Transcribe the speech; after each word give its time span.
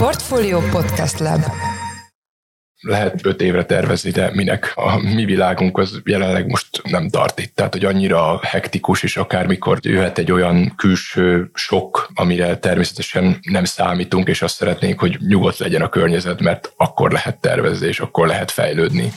Portfolio 0.00 0.60
Podcast 0.60 1.18
Lab 1.18 1.40
lehet 2.80 3.26
öt 3.26 3.40
évre 3.40 3.64
tervezni, 3.64 4.10
de 4.10 4.30
minek? 4.34 4.72
A 4.74 4.96
mi 4.96 5.24
világunk 5.24 5.78
az 5.78 6.00
jelenleg 6.04 6.46
most 6.46 6.82
nem 6.82 7.08
tart 7.08 7.40
itt. 7.40 7.54
Tehát, 7.54 7.72
hogy 7.72 7.84
annyira 7.84 8.40
hektikus, 8.42 9.02
és 9.02 9.16
akármikor 9.16 9.78
jöhet 9.82 10.18
egy 10.18 10.32
olyan 10.32 10.74
külső 10.76 11.50
sok, 11.54 12.10
amire 12.14 12.58
természetesen 12.58 13.38
nem 13.42 13.64
számítunk, 13.64 14.28
és 14.28 14.42
azt 14.42 14.54
szeretnénk, 14.54 15.00
hogy 15.00 15.16
nyugodt 15.20 15.58
legyen 15.58 15.82
a 15.82 15.88
környezet, 15.88 16.40
mert 16.40 16.72
akkor 16.76 17.10
lehet 17.10 17.40
tervezni, 17.40 17.86
és 17.86 18.00
akkor 18.00 18.26
lehet 18.26 18.50
fejlődni. 18.50 19.12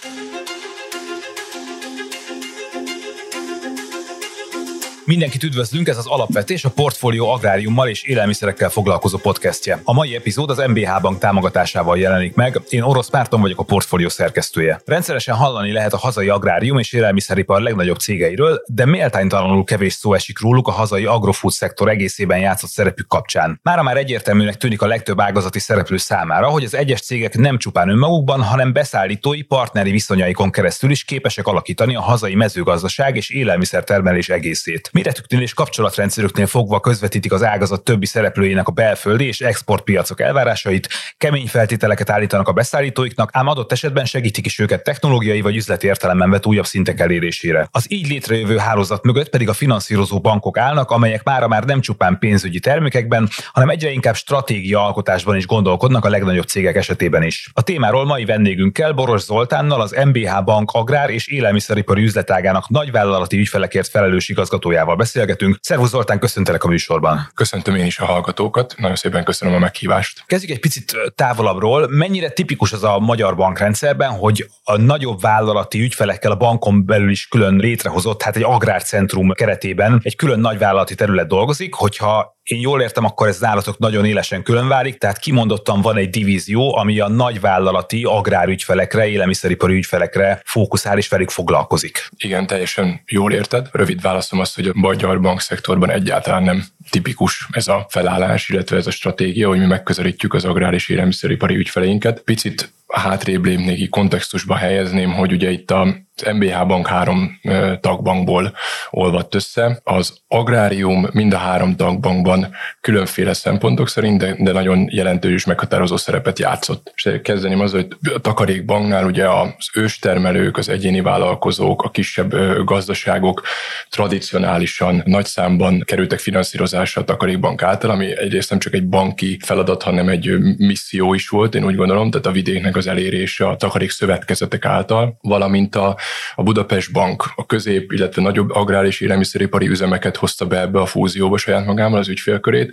Mindenkit 5.05 5.43
üdvözlünk, 5.43 5.87
ez 5.87 5.97
az 5.97 6.07
Alapvetés, 6.07 6.65
a 6.65 6.69
Portfólió 6.69 7.29
Agráriummal 7.29 7.87
és 7.87 8.03
élelmiszerekkel 8.03 8.69
foglalkozó 8.69 9.17
podcastje. 9.17 9.81
A 9.83 9.93
mai 9.93 10.15
epizód 10.15 10.49
az 10.49 10.63
MBH 10.67 11.01
Bank 11.01 11.19
támogatásával 11.19 11.97
jelenik 11.97 12.35
meg. 12.35 12.61
Én 12.69 12.81
Orosz 12.81 13.09
Márton 13.09 13.41
vagyok 13.41 13.59
a 13.59 13.63
portfólió 13.63 14.09
szerkesztője. 14.09 14.81
Rendszeresen 14.85 15.35
hallani 15.35 15.71
lehet 15.71 15.93
a 15.93 15.97
hazai 15.97 16.29
agrárium 16.29 16.77
és 16.77 16.93
élelmiszeripar 16.93 17.61
legnagyobb 17.61 17.97
cégeiről, 17.97 18.61
de 18.67 18.85
méltánytalanul 18.85 19.63
kevés 19.63 19.93
szó 19.93 20.13
esik 20.13 20.39
róluk 20.39 20.67
a 20.67 20.71
hazai 20.71 21.05
agrofood 21.05 21.53
szektor 21.53 21.89
egészében 21.89 22.39
játszott 22.39 22.69
szerepük 22.69 23.07
kapcsán. 23.07 23.59
Mára 23.63 23.83
már 23.83 23.97
egyértelműnek 23.97 24.55
tűnik 24.55 24.81
a 24.81 24.87
legtöbb 24.87 25.19
ágazati 25.19 25.59
szereplő 25.59 25.97
számára, 25.97 26.47
hogy 26.47 26.63
az 26.63 26.75
egyes 26.75 27.01
cégek 27.01 27.37
nem 27.37 27.57
csupán 27.57 27.89
önmagukban, 27.89 28.41
hanem 28.41 28.73
beszállítói 28.73 29.41
partneri 29.41 29.91
viszonyaikon 29.91 30.51
keresztül 30.51 30.91
is 30.91 31.03
képesek 31.03 31.47
alakítani 31.47 31.95
a 31.95 32.01
hazai 32.01 32.35
mezőgazdaság 32.35 33.15
és 33.15 33.29
élelmiszertermelés 33.29 34.29
egészét. 34.29 34.91
Méretüknél 34.93 35.41
és 35.41 35.53
kapcsolatrendszerüknél 35.53 36.45
fogva 36.45 36.79
közvetítik 36.79 37.31
az 37.31 37.43
ágazat 37.43 37.83
többi 37.83 38.05
szereplőjének 38.05 38.67
a 38.67 38.71
belföldi 38.71 39.25
és 39.25 39.41
exportpiacok 39.41 40.21
elvárásait, 40.21 40.89
kemény 41.17 41.47
feltételeket 41.47 42.09
állítanak 42.09 42.47
a 42.47 42.51
beszállítóiknak, 42.51 43.29
ám 43.33 43.47
adott 43.47 43.71
esetben 43.71 44.05
segítik 44.05 44.45
is 44.45 44.59
őket 44.59 44.83
technológiai 44.83 45.41
vagy 45.41 45.55
üzleti 45.55 45.87
értelemben 45.87 46.29
vett 46.29 46.45
újabb 46.45 46.65
szintek 46.65 46.99
elérésére. 46.99 47.67
Az 47.71 47.85
így 47.91 48.07
létrejövő 48.07 48.57
hálózat 48.57 49.03
mögött 49.03 49.29
pedig 49.29 49.49
a 49.49 49.53
finanszírozó 49.53 50.19
bankok 50.19 50.57
állnak, 50.57 50.91
amelyek 50.91 51.23
mára 51.23 51.47
már 51.47 51.63
nem 51.63 51.81
csupán 51.81 52.19
pénzügyi 52.19 52.59
termékekben, 52.59 53.29
hanem 53.51 53.69
egyre 53.69 53.89
inkább 53.89 54.15
stratégia 54.15 54.85
alkotásban 54.85 55.35
is 55.35 55.45
gondolkodnak 55.45 56.05
a 56.05 56.09
legnagyobb 56.09 56.47
cégek 56.47 56.75
esetében 56.75 57.23
is. 57.23 57.49
A 57.53 57.61
témáról 57.61 58.05
mai 58.05 58.25
vendégünkkel 58.25 58.91
Boros 58.91 59.21
Zoltánnal 59.21 59.81
az 59.81 59.95
MBH 60.05 60.43
Bank 60.43 60.71
agrár 60.71 61.09
és 61.09 61.27
élelmiszeripari 61.27 62.03
üzletágának 62.03 62.69
nagyvállalati 62.69 63.37
ügyfelekért 63.37 63.87
felelős 63.87 64.29
igazgatójával 64.29 64.81
Zoltánjával 64.83 64.95
beszélgetünk. 64.95 65.57
Szervusz 65.61 65.89
Zoltán, 65.89 66.19
köszöntelek 66.19 66.63
a 66.63 66.67
műsorban. 66.67 67.29
Köszöntöm 67.35 67.75
én 67.75 67.85
is 67.85 67.99
a 67.99 68.05
hallgatókat, 68.05 68.73
nagyon 68.77 68.95
szépen 68.95 69.23
köszönöm 69.23 69.55
a 69.55 69.59
meghívást. 69.59 70.23
Kezdjük 70.25 70.51
egy 70.51 70.59
picit 70.59 70.95
távolabbról. 71.15 71.87
Mennyire 71.89 72.29
tipikus 72.29 72.73
az 72.73 72.83
a 72.83 72.99
magyar 72.99 73.35
bankrendszerben, 73.35 74.09
hogy 74.09 74.45
a 74.63 74.77
nagyobb 74.77 75.21
vállalati 75.21 75.79
ügyfelekkel 75.79 76.31
a 76.31 76.35
bankon 76.35 76.85
belül 76.85 77.09
is 77.09 77.27
külön 77.27 77.55
létrehozott, 77.55 78.21
hát 78.21 78.35
egy 78.35 78.43
agrárcentrum 78.43 79.31
keretében 79.31 79.99
egy 80.03 80.15
külön 80.15 80.39
nagyvállalati 80.39 80.95
terület 80.95 81.27
dolgozik, 81.27 81.73
hogyha 81.73 82.41
én 82.43 82.59
jól 82.59 82.81
értem, 82.81 83.05
akkor 83.05 83.27
ez 83.27 83.39
nálatok 83.39 83.77
nagyon 83.77 84.05
élesen 84.05 84.43
különválik, 84.43 84.97
tehát 84.97 85.17
kimondottan 85.17 85.81
van 85.81 85.97
egy 85.97 86.09
divízió, 86.09 86.75
ami 86.75 86.99
a 86.99 87.07
nagyvállalati 87.07 88.03
agrárügyfelekre, 88.03 89.07
élelmiszeripari 89.07 89.73
ügyfelekre 89.73 90.41
fókuszál 90.45 90.97
és 90.97 91.07
velük 91.07 91.29
foglalkozik. 91.29 92.09
Igen, 92.17 92.47
teljesen 92.47 93.01
jól 93.07 93.33
érted. 93.33 93.69
Rövid 93.71 94.01
válaszom 94.01 94.39
az, 94.39 94.53
hogy 94.53 94.67
a 94.67 94.71
magyar 94.73 95.21
bankszektorban 95.21 95.89
egyáltalán 95.89 96.43
nem 96.43 96.63
tipikus 96.89 97.47
ez 97.51 97.67
a 97.67 97.85
felállás, 97.89 98.49
illetve 98.49 98.77
ez 98.77 98.87
a 98.87 98.91
stratégia, 98.91 99.47
hogy 99.47 99.59
mi 99.59 99.65
megközelítjük 99.65 100.33
az 100.33 100.45
agrár 100.45 100.73
és 100.73 100.89
élelmiszeripari 100.89 101.55
ügyfeleinket. 101.55 102.19
Picit 102.19 102.73
hátrébb 102.99 103.45
lépnék, 103.45 103.89
kontextusba 103.89 104.55
helyezném, 104.55 105.13
hogy 105.13 105.31
ugye 105.31 105.51
itt 105.51 105.71
a 105.71 105.87
MBH 106.33 106.65
bank 106.67 106.87
három 106.87 107.39
tagbankból 107.79 108.53
olvadt 108.89 109.35
össze. 109.35 109.79
Az 109.83 110.17
agrárium 110.27 111.07
mind 111.11 111.33
a 111.33 111.37
három 111.37 111.75
tagbankban 111.75 112.51
különféle 112.81 113.33
szempontok 113.33 113.89
szerint, 113.89 114.19
de, 114.19 114.35
de 114.37 114.51
nagyon 114.51 114.87
jelentős 114.91 115.33
és 115.33 115.45
meghatározó 115.45 115.97
szerepet 115.97 116.39
játszott. 116.39 116.91
És 116.95 117.09
kezdeném 117.23 117.59
az, 117.59 117.71
hogy 117.71 117.87
a 118.13 118.19
takarékbanknál 118.19 119.05
ugye 119.05 119.29
az 119.29 119.69
őstermelők, 119.73 120.57
az 120.57 120.69
egyéni 120.69 121.01
vállalkozók, 121.01 121.83
a 121.83 121.89
kisebb 121.89 122.35
gazdaságok 122.65 123.43
tradicionálisan 123.89 125.01
nagy 125.05 125.25
számban 125.25 125.83
kerültek 125.85 126.19
finanszírozásra 126.19 127.01
a 127.01 127.05
takarékbank 127.05 127.63
által, 127.63 127.89
ami 127.89 128.17
egyrészt 128.17 128.49
nem 128.49 128.59
csak 128.59 128.73
egy 128.73 128.87
banki 128.87 129.39
feladat, 129.45 129.83
hanem 129.83 130.09
egy 130.09 130.37
misszió 130.57 131.13
is 131.13 131.29
volt, 131.29 131.55
én 131.55 131.65
úgy 131.65 131.75
gondolom, 131.75 132.11
tehát 132.11 132.25
a 132.25 132.31
vidéknek 132.31 132.75
az 132.75 132.82
elérése 132.87 133.47
a 133.47 133.55
takarék 133.55 133.89
szövetkezetek 133.89 134.65
által, 134.65 135.17
valamint 135.21 135.75
a 135.75 135.97
a 136.35 136.43
Budapest 136.43 136.91
Bank 136.91 137.31
a 137.35 137.45
közép, 137.45 137.91
illetve 137.91 138.21
nagyobb 138.21 138.49
agrár 138.49 138.85
és 138.85 139.01
élelmiszeripari 139.01 139.67
üzemeket 139.67 140.17
hozta 140.17 140.45
be 140.45 140.59
ebbe 140.59 140.79
a 140.79 140.85
fúzióba 140.85 141.37
saját 141.37 141.65
magával 141.65 141.99
az 141.99 142.07
ügyfélkörét, 142.07 142.71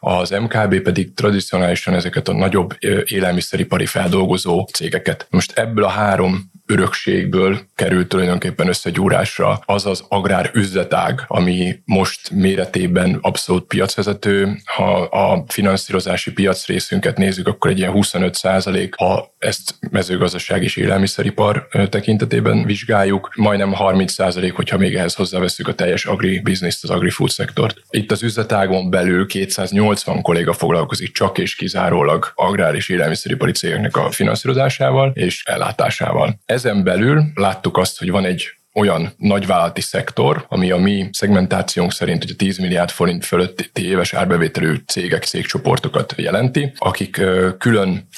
az 0.00 0.30
MKB 0.30 0.80
pedig 0.80 1.14
tradicionálisan 1.14 1.94
ezeket 1.94 2.28
a 2.28 2.32
nagyobb 2.32 2.76
élelmiszeripari 3.04 3.86
feldolgozó 3.86 4.68
cégeket. 4.72 5.26
Most 5.30 5.58
ebből 5.58 5.84
a 5.84 5.88
három 5.88 6.51
örökségből 6.72 7.58
került 7.74 8.08
tulajdonképpen 8.08 8.68
összegyúrásra 8.68 9.60
az 9.64 9.86
az 9.86 10.04
agrár 10.08 10.50
üzletág, 10.54 11.24
ami 11.26 11.78
most 11.84 12.30
méretében 12.30 13.18
abszolút 13.20 13.64
piacvezető. 13.64 14.56
Ha 14.64 15.00
a 15.02 15.44
finanszírozási 15.48 16.32
piac 16.32 16.66
részünket 16.66 17.16
nézzük, 17.16 17.46
akkor 17.46 17.70
egy 17.70 17.78
ilyen 17.78 17.92
25 17.92 18.34
százalék, 18.34 18.94
ha 18.94 19.34
ezt 19.38 19.74
mezőgazdaság 19.90 20.62
és 20.62 20.76
élelmiszeripar 20.76 21.68
tekintetében 21.88 22.64
vizsgáljuk, 22.64 23.32
majdnem 23.36 23.72
30 23.72 24.12
százalék, 24.12 24.52
hogyha 24.52 24.78
még 24.78 24.94
ehhez 24.94 25.14
hozzáveszünk 25.14 25.68
a 25.68 25.74
teljes 25.74 26.04
agri-bizniszt, 26.04 26.84
az 26.84 26.90
agri-food 26.90 27.30
szektort. 27.30 27.76
Itt 27.90 28.12
az 28.12 28.22
üzletágon 28.22 28.90
belül 28.90 29.26
280 29.26 30.22
kolléga 30.22 30.52
foglalkozik 30.52 31.12
csak 31.12 31.38
és 31.38 31.54
kizárólag 31.54 32.32
agrár 32.34 32.74
és 32.74 32.88
élelmiszeripari 32.88 33.52
cégeknek 33.52 33.96
a 33.96 34.10
finanszírozásával 34.10 35.10
és 35.14 35.42
ellátásával. 35.44 36.40
Ezen 36.64 36.84
belül 36.84 37.24
láttuk 37.34 37.76
azt, 37.76 37.98
hogy 37.98 38.10
van 38.10 38.24
egy 38.24 38.50
olyan 38.74 39.12
nagyvállalati 39.16 39.80
szektor, 39.80 40.46
ami 40.48 40.70
a 40.70 40.76
mi 40.76 41.08
szegmentációnk 41.12 41.92
szerint 41.92 42.24
ugye 42.24 42.34
10 42.34 42.58
milliárd 42.58 42.90
forint 42.90 43.24
fölötti 43.24 43.86
éves 43.86 44.12
árbevételű 44.14 44.74
cégek, 44.86 45.24
cégcsoportokat 45.24 46.14
jelenti, 46.16 46.72
akik 46.76 47.20
külön 47.58 48.08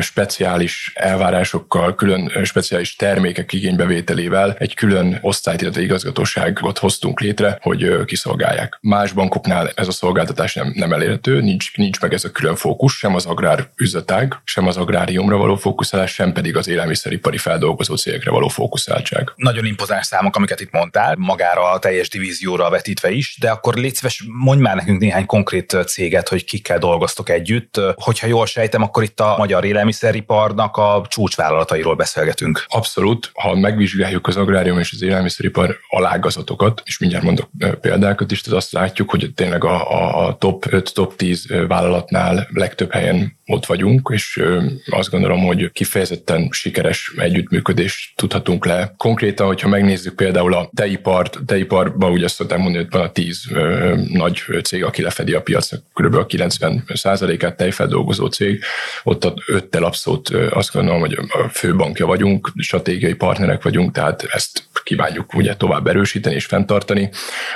speciális 0.00 0.92
elvárásokkal, 0.94 1.94
külön 1.94 2.44
speciális 2.44 2.96
termékek 2.96 3.52
igénybevételével 3.52 4.56
egy 4.58 4.74
külön 4.74 5.18
osztályt, 5.20 5.60
illetve 5.60 5.82
igazgatóságot 5.82 6.78
hoztunk 6.78 7.20
létre, 7.20 7.58
hogy 7.62 8.04
kiszolgálják. 8.04 8.78
Más 8.80 9.12
bankoknál 9.12 9.70
ez 9.74 9.88
a 9.88 9.92
szolgáltatás 9.92 10.54
nem, 10.54 10.72
nem 10.74 10.92
elérhető, 10.92 11.40
nincs, 11.40 11.76
nincs 11.76 12.00
meg 12.00 12.12
ez 12.12 12.24
a 12.24 12.30
külön 12.30 12.56
fókusz, 12.56 12.94
sem 12.94 13.14
az 13.14 13.26
agrár 13.26 13.68
üzletág, 13.76 14.34
sem 14.44 14.66
az 14.66 14.76
agráriumra 14.76 15.36
való 15.36 15.56
fókuszálás, 15.56 16.12
sem 16.12 16.32
pedig 16.32 16.56
az 16.56 16.68
élelmiszeripari 16.68 17.38
feldolgozó 17.38 17.96
cégekre 17.96 18.30
való 18.30 18.48
fókuszáltság. 18.48 19.32
Nagyon 19.36 19.64
impozál 19.98 20.18
számok, 20.18 20.36
amiket 20.36 20.60
itt 20.60 20.70
mondtál, 20.70 21.14
magára 21.18 21.70
a 21.70 21.78
teljes 21.78 22.08
divízióra 22.08 22.70
vetítve 22.70 23.10
is, 23.10 23.36
de 23.40 23.50
akkor 23.50 23.74
légy 23.74 23.94
szíves, 23.94 24.24
mondj 24.26 24.62
már 24.62 24.76
nekünk 24.76 25.00
néhány 25.00 25.26
konkrét 25.26 25.76
céget, 25.86 26.28
hogy 26.28 26.44
kikkel 26.44 26.78
dolgoztok 26.78 27.28
együtt. 27.28 27.80
Hogyha 27.94 28.26
jól 28.26 28.46
sejtem, 28.46 28.82
akkor 28.82 29.02
itt 29.02 29.20
a 29.20 29.34
magyar 29.38 29.64
élelmiszeriparnak 29.64 30.76
a 30.76 31.04
csúcsvállalatairól 31.08 31.94
beszélgetünk. 31.94 32.64
Abszolút. 32.68 33.30
Ha 33.34 33.54
megvizsgáljuk 33.54 34.26
az 34.26 34.36
agrárium 34.36 34.78
és 34.78 34.92
az 34.92 35.02
élelmiszeripar 35.02 35.76
alágazatokat, 35.88 36.82
és 36.84 36.98
mindjárt 36.98 37.24
mondok 37.24 37.50
példákat 37.80 38.30
is, 38.30 38.40
tehát 38.40 38.58
azt 38.58 38.72
látjuk, 38.72 39.10
hogy 39.10 39.30
tényleg 39.34 39.64
a, 39.64 40.26
a 40.26 40.36
top 40.36 40.66
5, 40.68 40.94
top 40.94 41.16
10 41.16 41.46
vállalatnál 41.68 42.48
legtöbb 42.52 42.92
helyen 42.92 43.37
ott 43.50 43.66
vagyunk, 43.66 44.10
és 44.12 44.42
azt 44.90 45.10
gondolom, 45.10 45.40
hogy 45.40 45.72
kifejezetten 45.72 46.48
sikeres 46.50 47.12
együttműködést 47.16 48.16
tudhatunk 48.16 48.66
le. 48.66 48.94
Konkrétan, 48.96 49.46
hogyha 49.46 49.68
megnézzük 49.68 50.14
például 50.14 50.54
a 50.54 50.70
teipart, 50.74 51.38
teiparban 51.46 52.12
ugye 52.12 52.24
azt 52.24 52.34
szokták 52.34 52.58
mondani, 52.58 52.84
hogy 52.84 52.92
van 52.92 53.02
a 53.02 53.12
tíz 53.12 53.44
nagy 54.12 54.42
cég, 54.62 54.84
aki 54.84 55.02
lefedi 55.02 55.34
a 55.34 55.42
piacnak 55.42 55.82
kb. 55.94 56.14
a 56.14 56.26
90 56.26 56.84
át 57.40 57.56
tejfeldolgozó 57.56 58.26
cég, 58.26 58.62
ott 59.02 59.24
a 59.24 59.34
öttel 59.46 59.84
abszolút 59.84 60.28
azt 60.28 60.72
gondolom, 60.72 61.00
hogy 61.00 61.18
a 61.28 61.48
főbankja 61.48 62.06
vagyunk, 62.06 62.52
stratégiai 62.56 63.14
partnerek 63.14 63.62
vagyunk, 63.62 63.92
tehát 63.92 64.22
ezt 64.30 64.68
kívánjuk 64.82 65.34
ugye 65.34 65.56
tovább 65.56 65.86
erősíteni 65.86 66.34
és 66.34 66.44
fenntartani. 66.44 67.10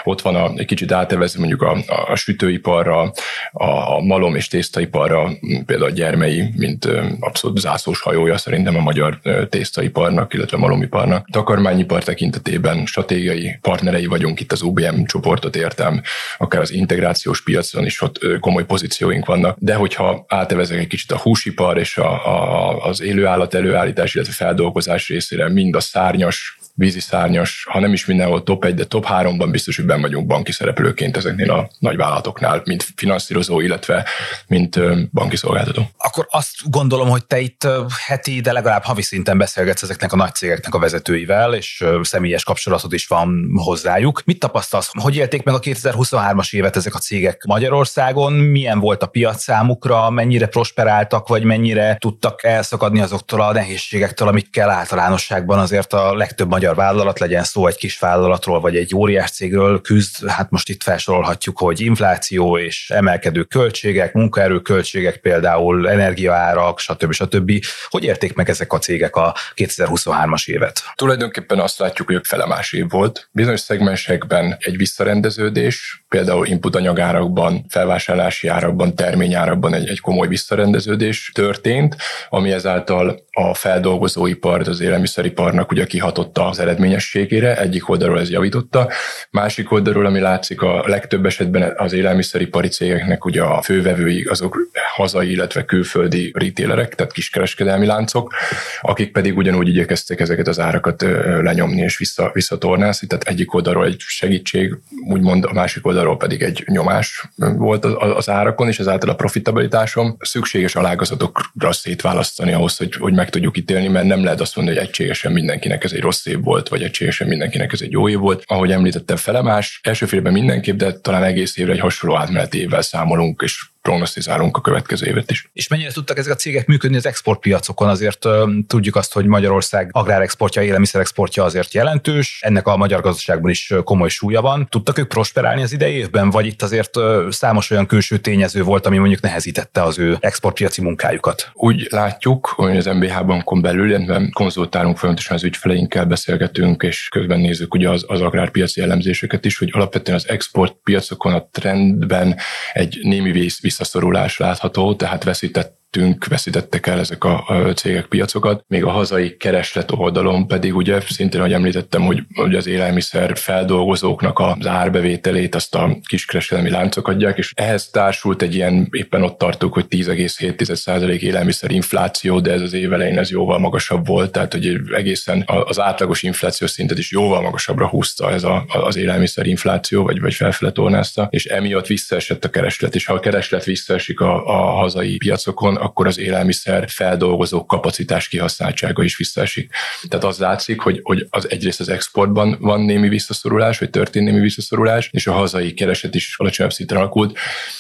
Ott 0.04 0.20
van 0.20 0.34
a, 0.34 0.52
egy 0.56 0.66
kicsit 0.66 0.92
átevezve 0.92 1.38
mondjuk 1.38 1.62
a, 1.62 1.76
a 1.86 2.16
sütőiparra, 2.16 3.12
a, 3.52 3.64
a 3.64 4.00
malom 4.00 4.34
és 4.34 4.48
tésztaiparra, 4.48 5.30
például 5.66 5.81
a 5.82 5.90
gyermei, 5.90 6.52
mint 6.56 6.88
abszolút 7.20 7.58
zászlós 7.58 8.00
hajója 8.00 8.38
szerintem 8.38 8.76
a 8.76 8.80
magyar 8.80 9.20
tésztaiparnak, 9.48 10.34
illetve 10.34 10.56
malomiparnak. 10.56 11.26
Takarmányipar 11.30 12.02
tekintetében 12.02 12.86
stratégiai 12.86 13.58
partnerei 13.60 14.06
vagyunk 14.06 14.40
itt 14.40 14.52
az 14.52 14.62
UBM 14.62 15.04
csoportot 15.04 15.56
értem, 15.56 16.02
akár 16.38 16.60
az 16.60 16.72
integrációs 16.72 17.42
piacon 17.42 17.84
is 17.84 18.02
ott 18.02 18.18
komoly 18.40 18.64
pozícióink 18.64 19.26
vannak, 19.26 19.56
de 19.60 19.74
hogyha 19.74 20.24
átevezek 20.28 20.78
egy 20.78 20.86
kicsit 20.86 21.12
a 21.12 21.18
húsipar 21.18 21.78
és 21.78 21.96
a, 21.96 22.26
a, 22.26 22.84
az 22.84 23.02
élőállat 23.02 23.54
előállítás, 23.54 24.14
illetve 24.14 24.32
feldolgozás 24.32 25.08
részére, 25.08 25.48
mind 25.48 25.76
a 25.76 25.80
szárnyas 25.80 26.58
víziszárnyas, 26.74 27.66
ha 27.70 27.80
nem 27.80 27.92
is 27.92 28.06
mindenhol 28.06 28.42
top 28.42 28.64
1, 28.64 28.74
de 28.74 28.84
top 28.84 29.06
3-ban 29.08 29.48
biztos, 29.50 29.76
hogy 29.76 29.84
benn 29.84 30.00
vagyunk 30.00 30.26
banki 30.26 30.52
szereplőként 30.52 31.16
ezeknél 31.16 31.50
a 31.50 31.70
nagy 31.78 31.96
vállalatoknál, 31.96 32.62
mint 32.64 32.86
finanszírozó, 32.96 33.60
illetve 33.60 34.06
mint 34.46 34.80
banki 35.10 35.36
szolgáltató. 35.36 35.90
Akkor 35.96 36.26
azt 36.30 36.54
gondolom, 36.70 37.08
hogy 37.08 37.24
te 37.24 37.40
itt 37.40 37.68
heti, 38.06 38.40
de 38.40 38.52
legalább 38.52 38.82
havi 38.82 39.02
szinten 39.02 39.38
beszélgetsz 39.38 39.82
ezeknek 39.82 40.12
a 40.12 40.16
nagy 40.16 40.34
cégeknek 40.34 40.74
a 40.74 40.78
vezetőivel, 40.78 41.54
és 41.54 41.84
személyes 42.02 42.44
kapcsolatod 42.44 42.92
is 42.92 43.06
van 43.06 43.50
hozzájuk. 43.54 44.22
Mit 44.24 44.38
tapasztalsz? 44.38 44.90
Hogy 44.92 45.16
élték 45.16 45.42
meg 45.42 45.54
a 45.54 45.60
2023-as 45.60 46.54
évet 46.54 46.76
ezek 46.76 46.94
a 46.94 46.98
cégek 46.98 47.44
Magyarországon? 47.44 48.32
Milyen 48.32 48.78
volt 48.78 49.02
a 49.02 49.06
piac 49.06 49.42
számukra? 49.42 50.10
Mennyire 50.10 50.46
prosperáltak, 50.46 51.28
vagy 51.28 51.44
mennyire 51.44 51.96
tudtak 52.00 52.44
elszakadni 52.44 53.00
azoktól 53.00 53.40
a 53.40 53.52
nehézségektől, 53.52 54.28
amikkel 54.28 54.70
általánosságban 54.70 55.58
azért 55.58 55.92
a 55.92 56.14
legtöbb 56.14 56.48
vállalat, 56.70 57.18
legyen 57.18 57.44
szó 57.44 57.66
egy 57.66 57.76
kis 57.76 57.98
vállalatról, 57.98 58.60
vagy 58.60 58.76
egy 58.76 58.94
óriás 58.94 59.30
cégről 59.30 59.80
küzd, 59.80 60.28
hát 60.28 60.50
most 60.50 60.68
itt 60.68 60.82
felsorolhatjuk, 60.82 61.58
hogy 61.58 61.80
infláció 61.80 62.58
és 62.58 62.90
emelkedő 62.90 63.42
költségek, 63.42 64.12
munkaerőköltségek 64.12 65.16
például, 65.16 65.88
energiaárak, 65.88 66.78
stb. 66.78 67.12
stb. 67.12 67.52
Hogy 67.88 68.04
érték 68.04 68.34
meg 68.34 68.48
ezek 68.48 68.72
a 68.72 68.78
cégek 68.78 69.16
a 69.16 69.34
2023-as 69.54 70.46
évet? 70.46 70.82
Tulajdonképpen 70.94 71.60
azt 71.60 71.78
látjuk, 71.78 72.08
hogy 72.08 72.20
felemás 72.26 72.72
év 72.72 72.88
volt. 72.88 73.28
Bizonyos 73.32 73.60
szegmensekben 73.60 74.56
egy 74.58 74.76
visszarendeződés, 74.76 76.01
például 76.12 76.46
input 76.46 76.76
anyagárakban, 76.76 77.64
felvásárlási 77.68 78.48
árakban, 78.48 78.94
terményárakban 78.94 79.74
egy, 79.74 79.88
egy 79.88 80.00
komoly 80.00 80.28
visszarendeződés 80.28 81.30
történt, 81.34 81.96
ami 82.28 82.52
ezáltal 82.52 83.20
a 83.30 83.54
feldolgozóipart, 83.54 84.66
az 84.66 84.80
élelmiszeriparnak 84.80 85.70
ugye 85.70 85.84
kihatotta 85.84 86.48
az 86.48 86.58
eredményességére, 86.58 87.58
egyik 87.58 87.88
oldalról 87.88 88.20
ez 88.20 88.30
javította, 88.30 88.90
másik 89.30 89.72
oldalról, 89.72 90.06
ami 90.06 90.20
látszik 90.20 90.62
a 90.62 90.82
legtöbb 90.86 91.26
esetben 91.26 91.72
az 91.76 91.92
élelmiszeripari 91.92 92.68
cégeknek 92.68 93.24
ugye 93.24 93.42
a 93.42 93.62
fővevői 93.62 94.22
azok 94.22 94.58
hazai, 94.94 95.30
illetve 95.30 95.64
külföldi 95.64 96.32
retailerek, 96.34 96.94
tehát 96.94 97.12
kiskereskedelmi 97.12 97.86
láncok, 97.86 98.34
akik 98.80 99.12
pedig 99.12 99.36
ugyanúgy 99.36 99.68
igyekeztek 99.68 100.20
ezeket 100.20 100.48
az 100.48 100.60
árakat 100.60 101.02
lenyomni 101.42 101.80
és 101.80 101.98
vissza, 101.98 102.30
visszatornászni, 102.32 103.06
tehát 103.06 103.28
egyik 103.28 103.54
oldalról 103.54 103.84
egy 103.86 103.96
segítség, 103.98 104.78
úgymond 105.08 105.44
a 105.44 105.52
másik 105.52 105.86
oldalról 105.86 106.01
pedig 106.16 106.42
egy 106.42 106.64
nyomás 106.66 107.28
volt 107.36 107.84
az 107.84 108.28
árakon, 108.28 108.68
és 108.68 108.78
ezáltal 108.78 109.10
a 109.10 109.14
profitabilitásom 109.14 110.16
szükséges 110.20 110.74
alágazatokra 110.74 111.72
szétválasztani 111.72 112.52
ahhoz, 112.52 112.76
hogy, 112.76 112.94
hogy 112.94 113.12
meg 113.12 113.30
tudjuk 113.30 113.56
ítélni, 113.56 113.88
mert 113.88 114.06
nem 114.06 114.24
lehet 114.24 114.40
azt 114.40 114.56
mondani, 114.56 114.76
hogy 114.76 114.86
egységesen 114.86 115.32
mindenkinek 115.32 115.84
ez 115.84 115.92
egy 115.92 116.00
rossz 116.00 116.26
év 116.26 116.42
volt, 116.42 116.68
vagy 116.68 116.82
egységesen 116.82 117.28
mindenkinek 117.28 117.72
ez 117.72 117.80
egy 117.80 117.90
jó 117.90 118.08
év 118.08 118.18
volt. 118.18 118.42
Ahogy 118.46 118.72
említettem, 118.72 119.16
felemás, 119.16 119.80
első 119.82 120.06
félben 120.06 120.32
mindenképp, 120.32 120.76
de 120.76 120.92
talán 120.92 121.24
egész 121.24 121.56
évre 121.56 121.72
egy 121.72 121.80
hasonló 121.80 122.16
átmeneti 122.16 122.58
évvel 122.58 122.82
számolunk, 122.82 123.40
és 123.44 123.70
prognosztizálunk 123.82 124.56
a 124.56 124.60
következő 124.60 125.06
évet 125.06 125.30
is. 125.30 125.50
És 125.52 125.68
mennyire 125.68 125.92
tudtak 125.92 126.18
ezek 126.18 126.32
a 126.32 126.36
cégek 126.36 126.66
működni 126.66 126.96
az 126.96 127.06
exportpiacokon? 127.06 127.88
Azért 127.88 128.26
tudjuk 128.66 128.96
azt, 128.96 129.12
hogy 129.12 129.26
Magyarország 129.26 129.88
agrárexportja, 129.92 130.62
élelmiszerexportja 130.62 131.44
azért 131.44 131.74
jelentős, 131.74 132.38
ennek 132.42 132.66
a 132.66 132.76
magyar 132.76 133.00
gazdaságban 133.00 133.50
is 133.50 133.74
komoly 133.84 134.08
súlya 134.08 134.40
van. 134.40 134.66
Tudtak 134.70 134.98
ők 134.98 135.08
prosperálni 135.08 135.62
az 135.62 135.72
idei 135.72 135.94
évben, 135.94 136.30
vagy 136.30 136.46
itt 136.46 136.62
azért 136.62 136.98
számos 137.28 137.70
olyan 137.70 137.86
külső 137.86 138.18
tényező 138.18 138.62
volt, 138.62 138.86
ami 138.86 138.98
mondjuk 138.98 139.20
nehezítette 139.20 139.82
az 139.82 139.98
ő 139.98 140.16
exportpiaci 140.20 140.82
munkájukat? 140.82 141.50
Úgy 141.52 141.86
látjuk, 141.90 142.46
hogy 142.46 142.76
az 142.76 142.86
MBH 142.86 143.24
bankon 143.24 143.60
belül, 143.62 143.88
illetve 143.88 144.28
konzultálunk 144.32 144.98
folyamatosan 144.98 145.36
az 145.36 145.44
ügyfeleinkkel, 145.44 146.04
beszélgetünk, 146.04 146.82
és 146.82 147.08
közben 147.08 147.40
nézzük 147.40 147.74
ugye 147.74 147.88
az, 147.88 148.04
az 148.06 148.20
agrárpiaci 148.20 148.80
elemzéseket 148.80 149.44
is, 149.44 149.58
hogy 149.58 149.70
alapvetően 149.72 150.16
az 150.16 150.28
exportpiacokon 150.28 151.32
a 151.32 151.48
trendben 151.50 152.36
egy 152.72 152.98
némi 153.02 153.30
vész 153.30 153.60
visszaszorulás 153.72 154.36
látható, 154.36 154.94
tehát 154.94 155.24
veszített 155.24 155.81
veszítettünk, 155.92 156.26
veszítettek 156.26 156.86
el 156.86 156.98
ezek 156.98 157.24
a, 157.24 157.44
cégek 157.74 158.06
piacokat, 158.06 158.64
még 158.68 158.84
a 158.84 158.90
hazai 158.90 159.36
kereslet 159.36 159.90
oldalon 159.90 160.46
pedig 160.46 160.74
ugye 160.76 161.00
szintén, 161.00 161.40
ahogy 161.40 161.52
említettem, 161.52 162.02
hogy, 162.02 162.22
hogy 162.34 162.54
az 162.54 162.66
élelmiszer 162.66 163.38
feldolgozóknak 163.38 164.38
az 164.38 164.66
árbevételét 164.66 165.54
azt 165.54 165.74
a 165.74 165.96
kiskereskedelmi 166.08 166.70
láncok 166.70 167.08
adják, 167.08 167.38
és 167.38 167.52
ehhez 167.54 167.90
társult 167.90 168.42
egy 168.42 168.54
ilyen, 168.54 168.88
éppen 168.90 169.22
ott 169.22 169.38
tartunk, 169.38 169.72
hogy 169.72 169.86
10,7% 169.88 171.20
élelmiszer 171.20 171.70
infláció, 171.70 172.40
de 172.40 172.52
ez 172.52 172.60
az 172.60 172.72
év 172.72 172.92
elején 172.92 173.18
ez 173.18 173.30
jóval 173.30 173.58
magasabb 173.58 174.06
volt, 174.06 174.32
tehát 174.32 174.52
hogy 174.52 174.80
egészen 174.94 175.44
az 175.46 175.80
átlagos 175.80 176.22
inflációs 176.22 176.70
szintet 176.70 176.98
is 176.98 177.10
jóval 177.10 177.40
magasabbra 177.40 177.88
húzta 177.88 178.30
ez 178.30 178.42
a, 178.42 178.64
az 178.68 178.96
élelmiszer 178.96 179.46
infláció, 179.46 180.02
vagy, 180.02 180.20
vagy 180.20 180.34
felfele 180.34 180.70
tornázta, 180.70 181.28
és 181.30 181.44
emiatt 181.44 181.86
visszaesett 181.86 182.44
a 182.44 182.50
kereslet, 182.50 182.94
és 182.94 183.06
ha 183.06 183.14
a 183.14 183.20
kereslet 183.20 183.64
visszaesik 183.64 184.20
a, 184.20 184.46
a 184.46 184.70
hazai 184.70 185.16
piacokon, 185.16 185.80
akkor 185.82 186.06
az 186.06 186.18
élelmiszer 186.18 186.88
feldolgozó 186.88 187.66
kapacitás 187.66 188.28
kihasználtsága 188.28 189.02
is 189.02 189.16
visszaesik. 189.16 189.70
Tehát 190.08 190.24
az 190.24 190.38
látszik, 190.38 190.80
hogy, 190.80 191.00
hogy 191.02 191.26
az 191.30 191.50
egyrészt 191.50 191.80
az 191.80 191.88
exportban 191.88 192.56
van 192.60 192.80
némi 192.80 193.08
visszaszorulás, 193.08 193.78
vagy 193.78 193.90
történt 193.90 194.26
némi 194.26 194.40
visszaszorulás, 194.40 195.08
és 195.12 195.26
a 195.26 195.32
hazai 195.32 195.74
kereset 195.74 196.14
is 196.14 196.34
alacsonyabb 196.38 196.72
szinten 196.72 196.96
alakult, 196.96 197.38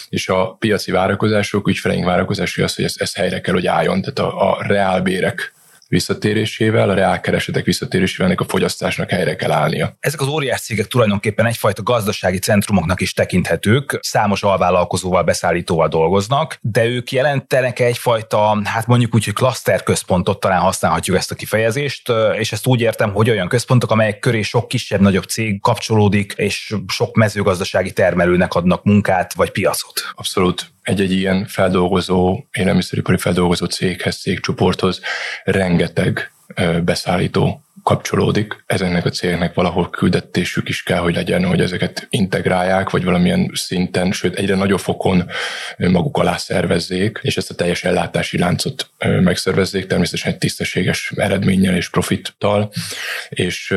és 0.08 0.28
a 0.28 0.56
piaci 0.58 0.90
várakozások, 0.90 1.68
ügyfeleink 1.68 2.04
várakozásai 2.04 2.64
az, 2.64 2.74
hogy 2.74 2.84
ez, 2.84 2.94
ez 2.96 3.14
helyre 3.14 3.40
kell, 3.40 3.54
hogy 3.54 3.66
álljon. 3.66 4.00
Tehát 4.00 4.18
a, 4.18 4.50
a 4.50 4.66
reálbérek 4.66 5.52
visszatérésével, 5.92 6.90
a 6.90 6.94
reálkeresetek 6.94 7.64
visszatérésével 7.64 8.26
ennek 8.26 8.40
a 8.40 8.44
fogyasztásnak 8.48 9.10
helyre 9.10 9.36
kell 9.36 9.50
állnia. 9.50 9.96
Ezek 10.00 10.20
az 10.20 10.26
óriás 10.26 10.60
cégek 10.60 10.86
tulajdonképpen 10.86 11.46
egyfajta 11.46 11.82
gazdasági 11.82 12.38
centrumoknak 12.38 13.00
is 13.00 13.12
tekinthetők, 13.12 13.98
számos 14.00 14.42
alvállalkozóval, 14.42 15.22
beszállítóval 15.22 15.88
dolgoznak, 15.88 16.58
de 16.60 16.84
ők 16.84 17.12
jelentenek 17.12 17.78
egyfajta, 17.78 18.60
hát 18.64 18.86
mondjuk 18.86 19.14
úgy, 19.14 19.24
hogy 19.24 19.34
klaszter 19.34 19.82
központot, 19.82 20.40
talán 20.40 20.60
használhatjuk 20.60 21.16
ezt 21.16 21.30
a 21.30 21.34
kifejezést, 21.34 22.12
és 22.38 22.52
ezt 22.52 22.66
úgy 22.66 22.80
értem, 22.80 23.12
hogy 23.12 23.30
olyan 23.30 23.48
központok, 23.48 23.90
amelyek 23.90 24.18
köré 24.18 24.42
sok 24.42 24.68
kisebb-nagyobb 24.68 25.24
cég 25.24 25.60
kapcsolódik, 25.60 26.32
és 26.36 26.74
sok 26.88 27.16
mezőgazdasági 27.16 27.92
termelőnek 27.92 28.54
adnak 28.54 28.84
munkát 28.84 29.34
vagy 29.34 29.50
piacot. 29.50 30.12
Abszolút 30.14 30.72
egy-egy 30.82 31.12
ilyen 31.12 31.46
feldolgozó, 31.46 32.44
élelmiszeripari 32.52 33.16
feldolgozó 33.16 33.66
céghez, 33.66 34.16
cégcsoporthoz 34.16 35.00
rengeteg 35.44 36.32
beszállító 36.84 37.62
kapcsolódik. 37.82 38.64
Ezeknek 38.66 39.04
a 39.04 39.10
cégeknek 39.10 39.54
valahol 39.54 39.90
küldetésük 39.90 40.68
is 40.68 40.82
kell, 40.82 40.98
hogy 40.98 41.14
legyen, 41.14 41.44
hogy 41.44 41.60
ezeket 41.60 42.06
integrálják, 42.10 42.90
vagy 42.90 43.04
valamilyen 43.04 43.50
szinten, 43.54 44.12
sőt 44.12 44.36
egyre 44.36 44.54
nagyobb 44.54 44.78
fokon 44.78 45.30
maguk 45.76 46.16
alá 46.16 46.36
szervezzék, 46.36 47.18
és 47.22 47.36
ezt 47.36 47.50
a 47.50 47.54
teljes 47.54 47.84
ellátási 47.84 48.38
láncot 48.38 48.90
megszervezzék, 48.98 49.86
természetesen 49.86 50.32
egy 50.32 50.38
tisztességes 50.38 51.12
eredménnyel 51.16 51.76
és 51.76 51.90
profittal, 51.90 52.72
és 53.28 53.74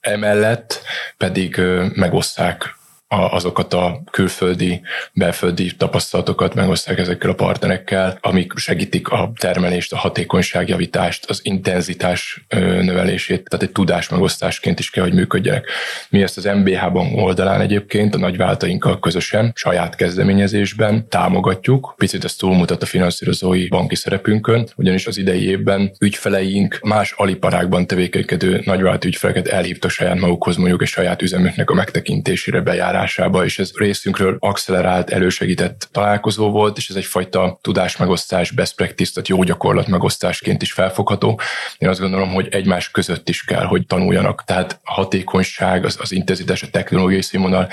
emellett 0.00 0.82
pedig 1.16 1.60
megosszák 1.94 2.76
azokat 3.14 3.74
a 3.74 4.02
külföldi, 4.10 4.80
belföldi 5.12 5.70
tapasztalatokat 5.76 6.54
megosztják 6.54 6.98
ezekkel 6.98 7.30
a 7.30 7.34
partnerekkel, 7.34 8.18
amik 8.20 8.52
segítik 8.56 9.08
a 9.08 9.32
termelést, 9.38 9.92
a 9.92 9.96
hatékonyságjavítást, 9.96 11.24
az 11.30 11.40
intenzitás 11.42 12.44
növelését, 12.80 13.48
tehát 13.48 13.66
egy 13.66 13.72
tudás 13.72 14.08
megosztásként 14.08 14.78
is 14.78 14.90
kell, 14.90 15.02
hogy 15.02 15.14
működjenek. 15.14 15.68
Mi 16.08 16.22
ezt 16.22 16.36
az 16.36 16.44
MBH-ban 16.44 17.14
oldalán 17.14 17.60
egyébként 17.60 18.14
a 18.14 18.18
nagyváltainkkal 18.18 18.98
közösen, 18.98 19.52
saját 19.54 19.94
kezdeményezésben 19.94 21.08
támogatjuk. 21.08 21.94
Picit 21.96 22.24
ez 22.24 22.34
túlmutat 22.34 22.82
a 22.82 22.86
finanszírozói 22.86 23.68
banki 23.68 23.94
szerepünkön, 23.94 24.68
ugyanis 24.76 25.06
az 25.06 25.18
idei 25.18 25.48
évben 25.48 25.92
ügyfeleink 26.00 26.78
más 26.82 27.12
aliparákban 27.12 27.86
tevékenykedő 27.86 28.62
nagyvállalati 28.64 29.06
ügyfeleket 29.06 29.48
elhívtak 29.48 29.90
saját 29.90 30.18
magukhoz 30.18 30.56
mondjuk 30.56 30.82
egy 30.82 30.88
saját 30.88 31.22
üzemüknek 31.22 31.70
a 31.70 31.74
megtekintésére, 31.74 32.60
bejárásra, 32.60 33.03
feltárásába, 33.06 33.44
és 33.44 33.58
ez 33.58 33.70
részünkről 33.74 34.36
accelerált, 34.40 35.10
elősegített 35.10 35.88
találkozó 35.92 36.50
volt, 36.50 36.76
és 36.76 36.88
ez 36.88 36.96
egyfajta 36.96 37.58
tudásmegosztás, 37.60 38.50
best 38.50 38.74
practice, 38.74 39.12
tehát 39.12 39.28
jó 39.28 39.42
gyakorlat 39.42 39.86
megosztásként 39.86 40.62
is 40.62 40.72
felfogható. 40.72 41.40
Én 41.78 41.88
azt 41.88 42.00
gondolom, 42.00 42.32
hogy 42.32 42.48
egymás 42.50 42.90
között 42.90 43.28
is 43.28 43.44
kell, 43.44 43.64
hogy 43.64 43.86
tanuljanak. 43.86 44.44
Tehát 44.44 44.80
a 44.84 44.92
hatékonyság, 44.92 45.84
az, 45.84 45.98
az 46.00 46.12
intenzitás, 46.12 46.62
a 46.62 46.70
technológiai 46.70 47.22
színvonal, 47.22 47.68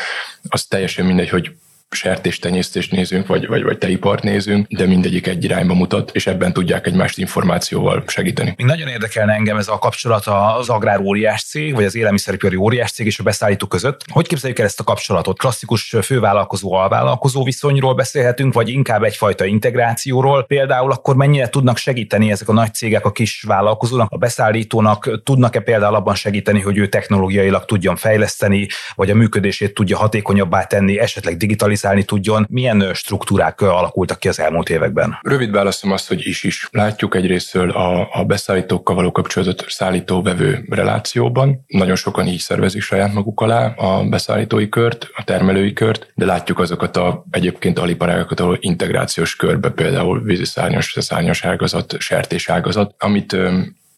az 0.50 0.66
teljesen 0.66 1.06
mindegy, 1.06 1.30
hogy 1.30 1.52
sertéstenyésztést 1.96 2.92
nézünk, 2.92 3.28
vagy, 3.28 3.48
vagy, 3.48 3.64
vagy 3.64 3.78
teipart 3.78 4.24
nézünk, 4.24 4.68
de 4.70 4.86
mindegyik 4.86 5.28
egy 5.28 5.44
irányba 5.44 5.74
mutat, 5.74 6.12
és 6.14 6.28
ebben 6.28 6.54
tudják 6.54 6.88
egymást 6.88 7.18
információval 7.18 8.04
segíteni. 8.08 8.54
Még 8.58 8.68
nagyon 8.68 8.88
érdekelne 8.88 9.34
engem 9.34 9.58
ez 9.58 9.68
a 9.68 9.78
kapcsolat 9.78 10.26
az 10.58 10.70
agrár 10.70 11.00
óriás 11.00 11.44
cég, 11.44 11.74
vagy 11.74 11.84
az 11.84 11.96
élelmiszeripari 11.96 12.56
óriás 12.56 12.92
cég 12.92 13.06
és 13.06 13.20
a 13.20 13.24
beszállító 13.24 13.68
között. 13.68 14.04
Hogy 14.12 14.28
képzeljük 14.28 14.60
el 14.60 14.66
ezt 14.66 14.80
a 14.80 14.84
kapcsolatot? 14.84 15.38
Klasszikus 15.38 15.96
fővállalkozó 16.02 16.74
alvállalkozó 16.74 17.44
viszonyról 17.44 17.94
beszélhetünk, 17.94 18.54
vagy 18.54 18.70
inkább 18.70 19.04
egyfajta 19.04 19.46
integrációról? 19.46 20.44
Például 20.44 20.92
akkor 20.92 21.16
mennyire 21.16 21.50
tudnak 21.50 21.78
segíteni 21.78 22.32
ezek 22.32 22.50
a 22.50 22.54
nagy 22.54 22.74
cégek 22.74 23.06
a 23.06 23.12
kis 23.12 23.44
vállalkozónak, 23.48 24.12
a 24.12 24.18
beszállítónak, 24.18 25.24
tudnak-e 25.24 25.60
például 25.60 25.96
abban 25.96 26.16
segíteni, 26.16 26.62
hogy 26.62 26.78
ő 26.78 26.88
technológiailag 26.88 27.66
tudjon 27.66 27.96
fejleszteni, 27.96 28.68
vagy 28.96 29.10
a 29.10 29.16
működését 29.16 29.74
tudja 29.74 29.98
hatékonyabbá 29.98 30.64
tenni, 30.64 31.00
esetleg 31.00 31.38
digitalizálni 31.38 31.80
realizálni 31.82 32.04
tudjon. 32.04 32.46
Milyen 32.50 32.94
struktúrák 32.94 33.62
alakultak 33.62 34.20
ki 34.20 34.28
az 34.28 34.40
elmúlt 34.40 34.70
években? 34.70 35.18
Rövid 35.22 35.52
válaszom 35.52 35.92
az, 35.92 36.08
hogy 36.08 36.26
is 36.26 36.44
is. 36.44 36.68
Látjuk 36.72 37.16
egyrésztől 37.16 37.70
a, 37.70 38.08
a 38.12 38.24
beszállítókkal 38.24 38.96
való 38.96 39.12
kapcsolatot 39.12 39.66
szállító-vevő 39.68 40.66
relációban. 40.70 41.64
Nagyon 41.68 41.96
sokan 41.96 42.28
így 42.28 42.40
szervezik 42.40 42.82
saját 42.82 43.14
maguk 43.14 43.42
alá 43.42 43.66
a 43.68 44.04
beszállítói 44.04 44.70
kört, 44.70 45.10
a 45.16 45.24
termelői 45.24 45.74
kört, 45.74 46.12
de 46.16 46.26
látjuk 46.26 46.60
azokat 46.60 46.98
a 46.98 47.26
egyébként 47.32 47.80
aliparágokat, 47.80 48.40
ahol 48.40 48.58
integrációs 48.60 49.36
körbe, 49.36 49.70
például 49.70 50.22
víziszárnyas, 50.22 50.96
szárnyas 51.00 51.44
ágazat, 51.44 51.96
sertés 52.00 52.50
ágazat, 52.50 52.96
amit 52.98 53.36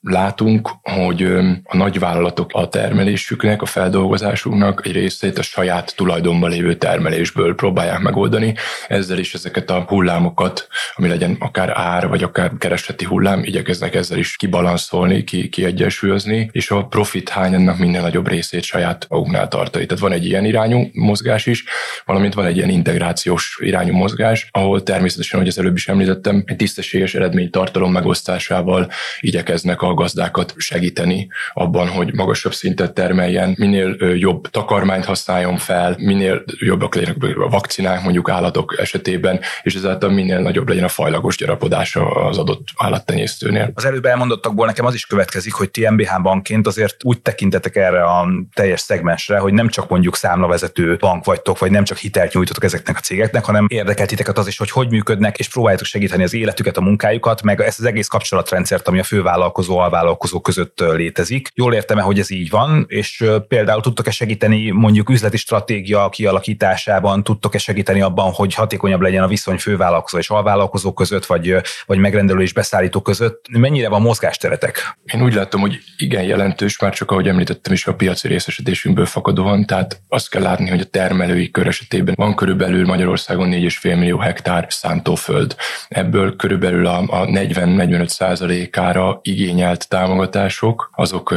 látunk, 0.03 0.69
hogy 0.81 1.23
a 1.63 1.77
nagyvállalatok 1.77 2.49
a 2.53 2.67
termelésüknek, 2.67 3.61
a 3.61 3.65
feldolgozásunknak 3.65 4.81
egy 4.85 4.91
részét 4.91 5.37
a 5.37 5.41
saját 5.41 5.95
tulajdonban 5.95 6.49
lévő 6.49 6.75
termelésből 6.75 7.55
próbálják 7.55 7.99
megoldani. 7.99 8.55
Ezzel 8.87 9.17
is 9.17 9.33
ezeket 9.33 9.69
a 9.69 9.83
hullámokat, 9.87 10.67
ami 10.95 11.07
legyen 11.07 11.35
akár 11.39 11.69
ár, 11.75 12.07
vagy 12.07 12.23
akár 12.23 12.51
keresleti 12.57 13.05
hullám, 13.05 13.43
igyekeznek 13.43 13.95
ezzel 13.95 14.17
is 14.17 14.35
kibalanszolni, 14.35 15.23
ki, 15.23 15.49
kiegyensúlyozni, 15.49 16.49
és 16.51 16.71
a 16.71 16.85
profit 16.85 17.29
hány 17.29 17.53
ennek 17.53 17.77
minél 17.77 18.01
nagyobb 18.01 18.27
részét 18.27 18.63
saját 18.63 19.05
maguknál 19.09 19.47
tartani. 19.47 19.85
Tehát 19.85 20.03
van 20.03 20.11
egy 20.11 20.25
ilyen 20.25 20.45
irányú 20.45 20.89
mozgás 20.93 21.45
is, 21.45 21.63
valamint 22.05 22.33
van 22.33 22.45
egy 22.45 22.57
ilyen 22.57 22.69
integrációs 22.69 23.57
irányú 23.61 23.93
mozgás, 23.93 24.47
ahol 24.51 24.83
természetesen, 24.83 25.39
hogy 25.39 25.47
az 25.47 25.59
előbb 25.59 25.75
is 25.75 25.87
említettem, 25.87 26.43
egy 26.45 26.55
tisztességes 26.55 27.15
eredménytartalom 27.15 27.91
megosztásával 27.91 28.89
igyekeznek 29.19 29.81
a 29.81 29.92
a 29.93 30.01
gazdákat 30.01 30.53
segíteni 30.57 31.27
abban, 31.53 31.87
hogy 31.87 32.13
magasabb 32.13 32.53
szintet 32.53 32.93
termeljen, 32.93 33.55
minél 33.57 33.95
jobb 33.99 34.47
takarmányt 34.47 35.05
használjon 35.05 35.57
fel, 35.57 35.95
minél 35.97 36.43
jobbak 36.59 36.95
legyenek 36.95 37.37
a 37.37 37.49
vakcinák 37.49 38.03
mondjuk 38.03 38.29
állatok 38.29 38.75
esetében, 38.79 39.39
és 39.63 39.75
ezáltal 39.75 40.09
minél 40.09 40.39
nagyobb 40.39 40.67
legyen 40.67 40.83
a 40.83 40.87
fajlagos 40.87 41.37
gyarapodása 41.37 42.09
az 42.09 42.37
adott 42.37 42.67
állattenyésztőnél. 42.77 43.71
Az 43.73 43.85
előbb 43.85 44.05
elmondottakból 44.05 44.65
nekem 44.65 44.85
az 44.85 44.93
is 44.93 45.05
következik, 45.05 45.53
hogy 45.53 45.71
ti 45.71 45.89
MBH 45.89 46.21
bankként 46.21 46.67
azért 46.67 46.95
úgy 47.03 47.21
tekintetek 47.21 47.75
erre 47.75 48.03
a 48.03 48.27
teljes 48.53 48.79
szegmensre, 48.79 49.37
hogy 49.37 49.53
nem 49.53 49.67
csak 49.67 49.89
mondjuk 49.89 50.15
számlavezető 50.15 50.97
bank 50.99 51.25
vagytok, 51.25 51.59
vagy 51.59 51.71
nem 51.71 51.83
csak 51.83 51.97
hitelt 51.97 52.33
nyújtotok 52.33 52.63
ezeknek 52.63 52.97
a 52.97 52.99
cégeknek, 52.99 53.45
hanem 53.45 53.65
érdekel 53.69 54.05
titeket 54.05 54.37
az 54.37 54.47
is, 54.47 54.57
hogy 54.57 54.71
hogy 54.71 54.89
működnek, 54.89 55.37
és 55.37 55.49
próbáljátok 55.49 55.85
segíteni 55.85 56.23
az 56.23 56.33
életüket, 56.33 56.77
a 56.77 56.81
munkájukat, 56.81 57.41
meg 57.43 57.61
ezt 57.61 57.79
az 57.79 57.85
egész 57.85 58.07
kapcsolatrendszert, 58.07 58.87
ami 58.87 58.99
a 58.99 59.03
fővállalkozó 59.03 59.77
alvállalkozók 59.83 60.43
között 60.43 60.79
létezik. 60.79 61.47
Jól 61.53 61.73
értem 61.73 62.01
hogy 62.03 62.19
ez 62.19 62.31
így 62.31 62.49
van, 62.49 62.85
és 62.87 63.25
például 63.47 63.81
tudtok-e 63.81 64.11
segíteni 64.11 64.71
mondjuk 64.71 65.09
üzleti 65.09 65.37
stratégia 65.37 66.09
kialakításában, 66.09 67.23
tudtok-e 67.23 67.57
segíteni 67.57 68.01
abban, 68.01 68.31
hogy 68.31 68.53
hatékonyabb 68.53 69.01
legyen 69.01 69.23
a 69.23 69.27
viszony 69.27 69.57
fővállalkozó 69.57 70.17
és 70.17 70.29
alvállalkozó 70.29 70.93
között, 70.93 71.25
vagy, 71.25 71.55
vagy 71.85 71.97
megrendelő 71.97 72.41
és 72.41 72.53
beszállító 72.53 73.01
között? 73.01 73.45
Mennyire 73.49 73.89
van 73.89 74.01
mozgásteretek? 74.01 74.97
Én 75.13 75.23
úgy 75.23 75.33
látom, 75.33 75.61
hogy 75.61 75.77
igen 75.97 76.23
jelentős, 76.23 76.79
már 76.79 76.93
csak 76.93 77.11
ahogy 77.11 77.27
említettem 77.27 77.73
is 77.73 77.87
a 77.87 77.95
piaci 77.95 78.27
részesedésünkből 78.27 79.05
fakadóan, 79.05 79.65
tehát 79.65 80.01
azt 80.07 80.29
kell 80.29 80.41
látni, 80.41 80.69
hogy 80.69 80.79
a 80.79 80.85
termelői 80.85 81.51
kör 81.51 81.67
esetében 81.67 82.15
van 82.17 82.35
körülbelül 82.35 82.85
Magyarországon 82.85 83.49
4,5 83.51 83.81
millió 83.97 84.17
hektár 84.17 84.65
szántóföld. 84.69 85.55
Ebből 85.87 86.35
körülbelül 86.35 86.85
a, 86.85 86.97
a 86.97 87.25
40-45 87.25 88.07
százalékára 88.07 89.19
igényel 89.21 89.72
igényelt 89.73 89.89
támogatások, 89.89 90.89
azok 90.95 91.33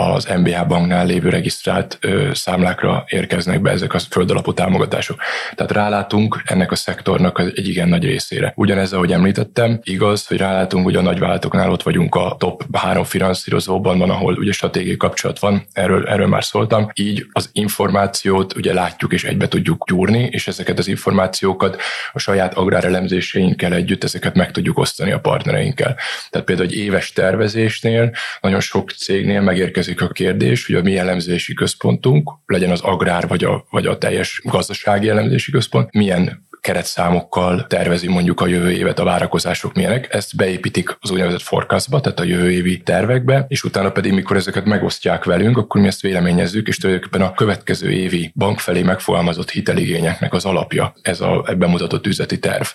az 0.00 0.28
MBH 0.36 0.66
banknál 0.66 1.06
lévő 1.06 1.28
regisztrált 1.28 1.98
számlákra 2.32 3.04
érkeznek 3.08 3.60
be 3.60 3.70
ezek 3.70 3.94
a 3.94 3.98
földalapú 3.98 4.52
támogatások. 4.52 5.20
Tehát 5.54 5.72
rálátunk 5.72 6.42
ennek 6.44 6.72
a 6.72 6.76
szektornak 6.76 7.38
egy 7.54 7.68
igen 7.68 7.88
nagy 7.88 8.04
részére. 8.04 8.52
Ugyanez, 8.56 8.92
ahogy 8.92 9.12
említettem, 9.12 9.80
igaz, 9.82 10.26
hogy 10.26 10.36
rálátunk, 10.36 10.84
hogy 10.84 10.96
a 10.96 11.00
nagyvállalatoknál 11.00 11.70
ott 11.70 11.82
vagyunk 11.82 12.14
a 12.14 12.36
top 12.38 12.76
három 12.76 13.04
finanszírozóban 13.04 13.98
van, 13.98 14.10
ahol 14.10 14.34
ugye 14.34 14.52
stratégiai 14.52 14.96
kapcsolat 14.96 15.38
van, 15.38 15.66
erről, 15.72 16.06
erről 16.06 16.26
már 16.26 16.44
szóltam. 16.44 16.90
Így 16.94 17.26
az 17.32 17.50
információt 17.52 18.56
ugye 18.56 18.72
látjuk 18.72 19.12
és 19.12 19.24
egybe 19.24 19.48
tudjuk 19.48 19.84
gyúrni, 19.88 20.28
és 20.30 20.48
ezeket 20.48 20.78
az 20.78 20.88
információkat 20.88 21.80
a 22.12 22.18
saját 22.18 22.54
agrárelemzéseinkkel 22.54 23.72
együtt 23.72 24.04
ezeket 24.04 24.34
meg 24.34 24.50
tudjuk 24.50 24.78
osztani 24.78 25.12
a 25.12 25.20
partnereinkkel. 25.20 25.96
Tehát 26.30 26.46
például 26.46 26.68
egy 26.68 26.76
éves 26.76 27.12
tervezésnél 27.12 28.12
nagyon 28.40 28.60
sok 28.60 28.90
cégnél 28.90 29.40
megérkezik 29.40 29.89
következik 29.94 30.02
a 30.02 30.32
kérdés, 30.32 30.66
hogy 30.66 30.74
a 30.74 30.82
mi 30.82 30.96
elemzési 30.96 31.54
központunk, 31.54 32.30
legyen 32.46 32.70
az 32.70 32.80
agrár 32.80 33.28
vagy 33.28 33.44
a, 33.44 33.66
vagy 33.70 33.86
a 33.86 33.98
teljes 33.98 34.40
gazdasági 34.44 35.08
elemzési 35.08 35.50
központ, 35.50 35.92
milyen 35.92 36.48
keretszámokkal 36.60 37.66
tervezi 37.66 38.08
mondjuk 38.08 38.40
a 38.40 38.46
jövő 38.46 38.70
évet, 38.70 38.98
a 38.98 39.04
várakozások 39.04 39.74
milyenek. 39.74 40.14
Ezt 40.14 40.36
beépítik 40.36 40.96
az 41.00 41.10
úgynevezett 41.10 41.42
forecastba, 41.42 42.00
tehát 42.00 42.20
a 42.20 42.24
jövő 42.24 42.50
évi 42.50 42.78
tervekbe, 42.78 43.44
és 43.48 43.64
utána 43.64 43.90
pedig, 43.90 44.12
mikor 44.12 44.36
ezeket 44.36 44.64
megosztják 44.64 45.24
velünk, 45.24 45.58
akkor 45.58 45.80
mi 45.80 45.86
ezt 45.86 46.00
véleményezzük, 46.00 46.68
és 46.68 46.76
tulajdonképpen 46.76 47.26
a 47.26 47.32
következő 47.34 47.90
évi 47.90 48.32
bank 48.34 48.58
felé 48.58 48.82
megfogalmazott 48.82 49.50
hiteligényeknek 49.50 50.32
az 50.32 50.44
alapja, 50.44 50.94
ez 51.02 51.20
a 51.20 51.44
ebben 51.46 51.70
mutatott 51.70 52.06
üzleti 52.06 52.38
terv. 52.38 52.66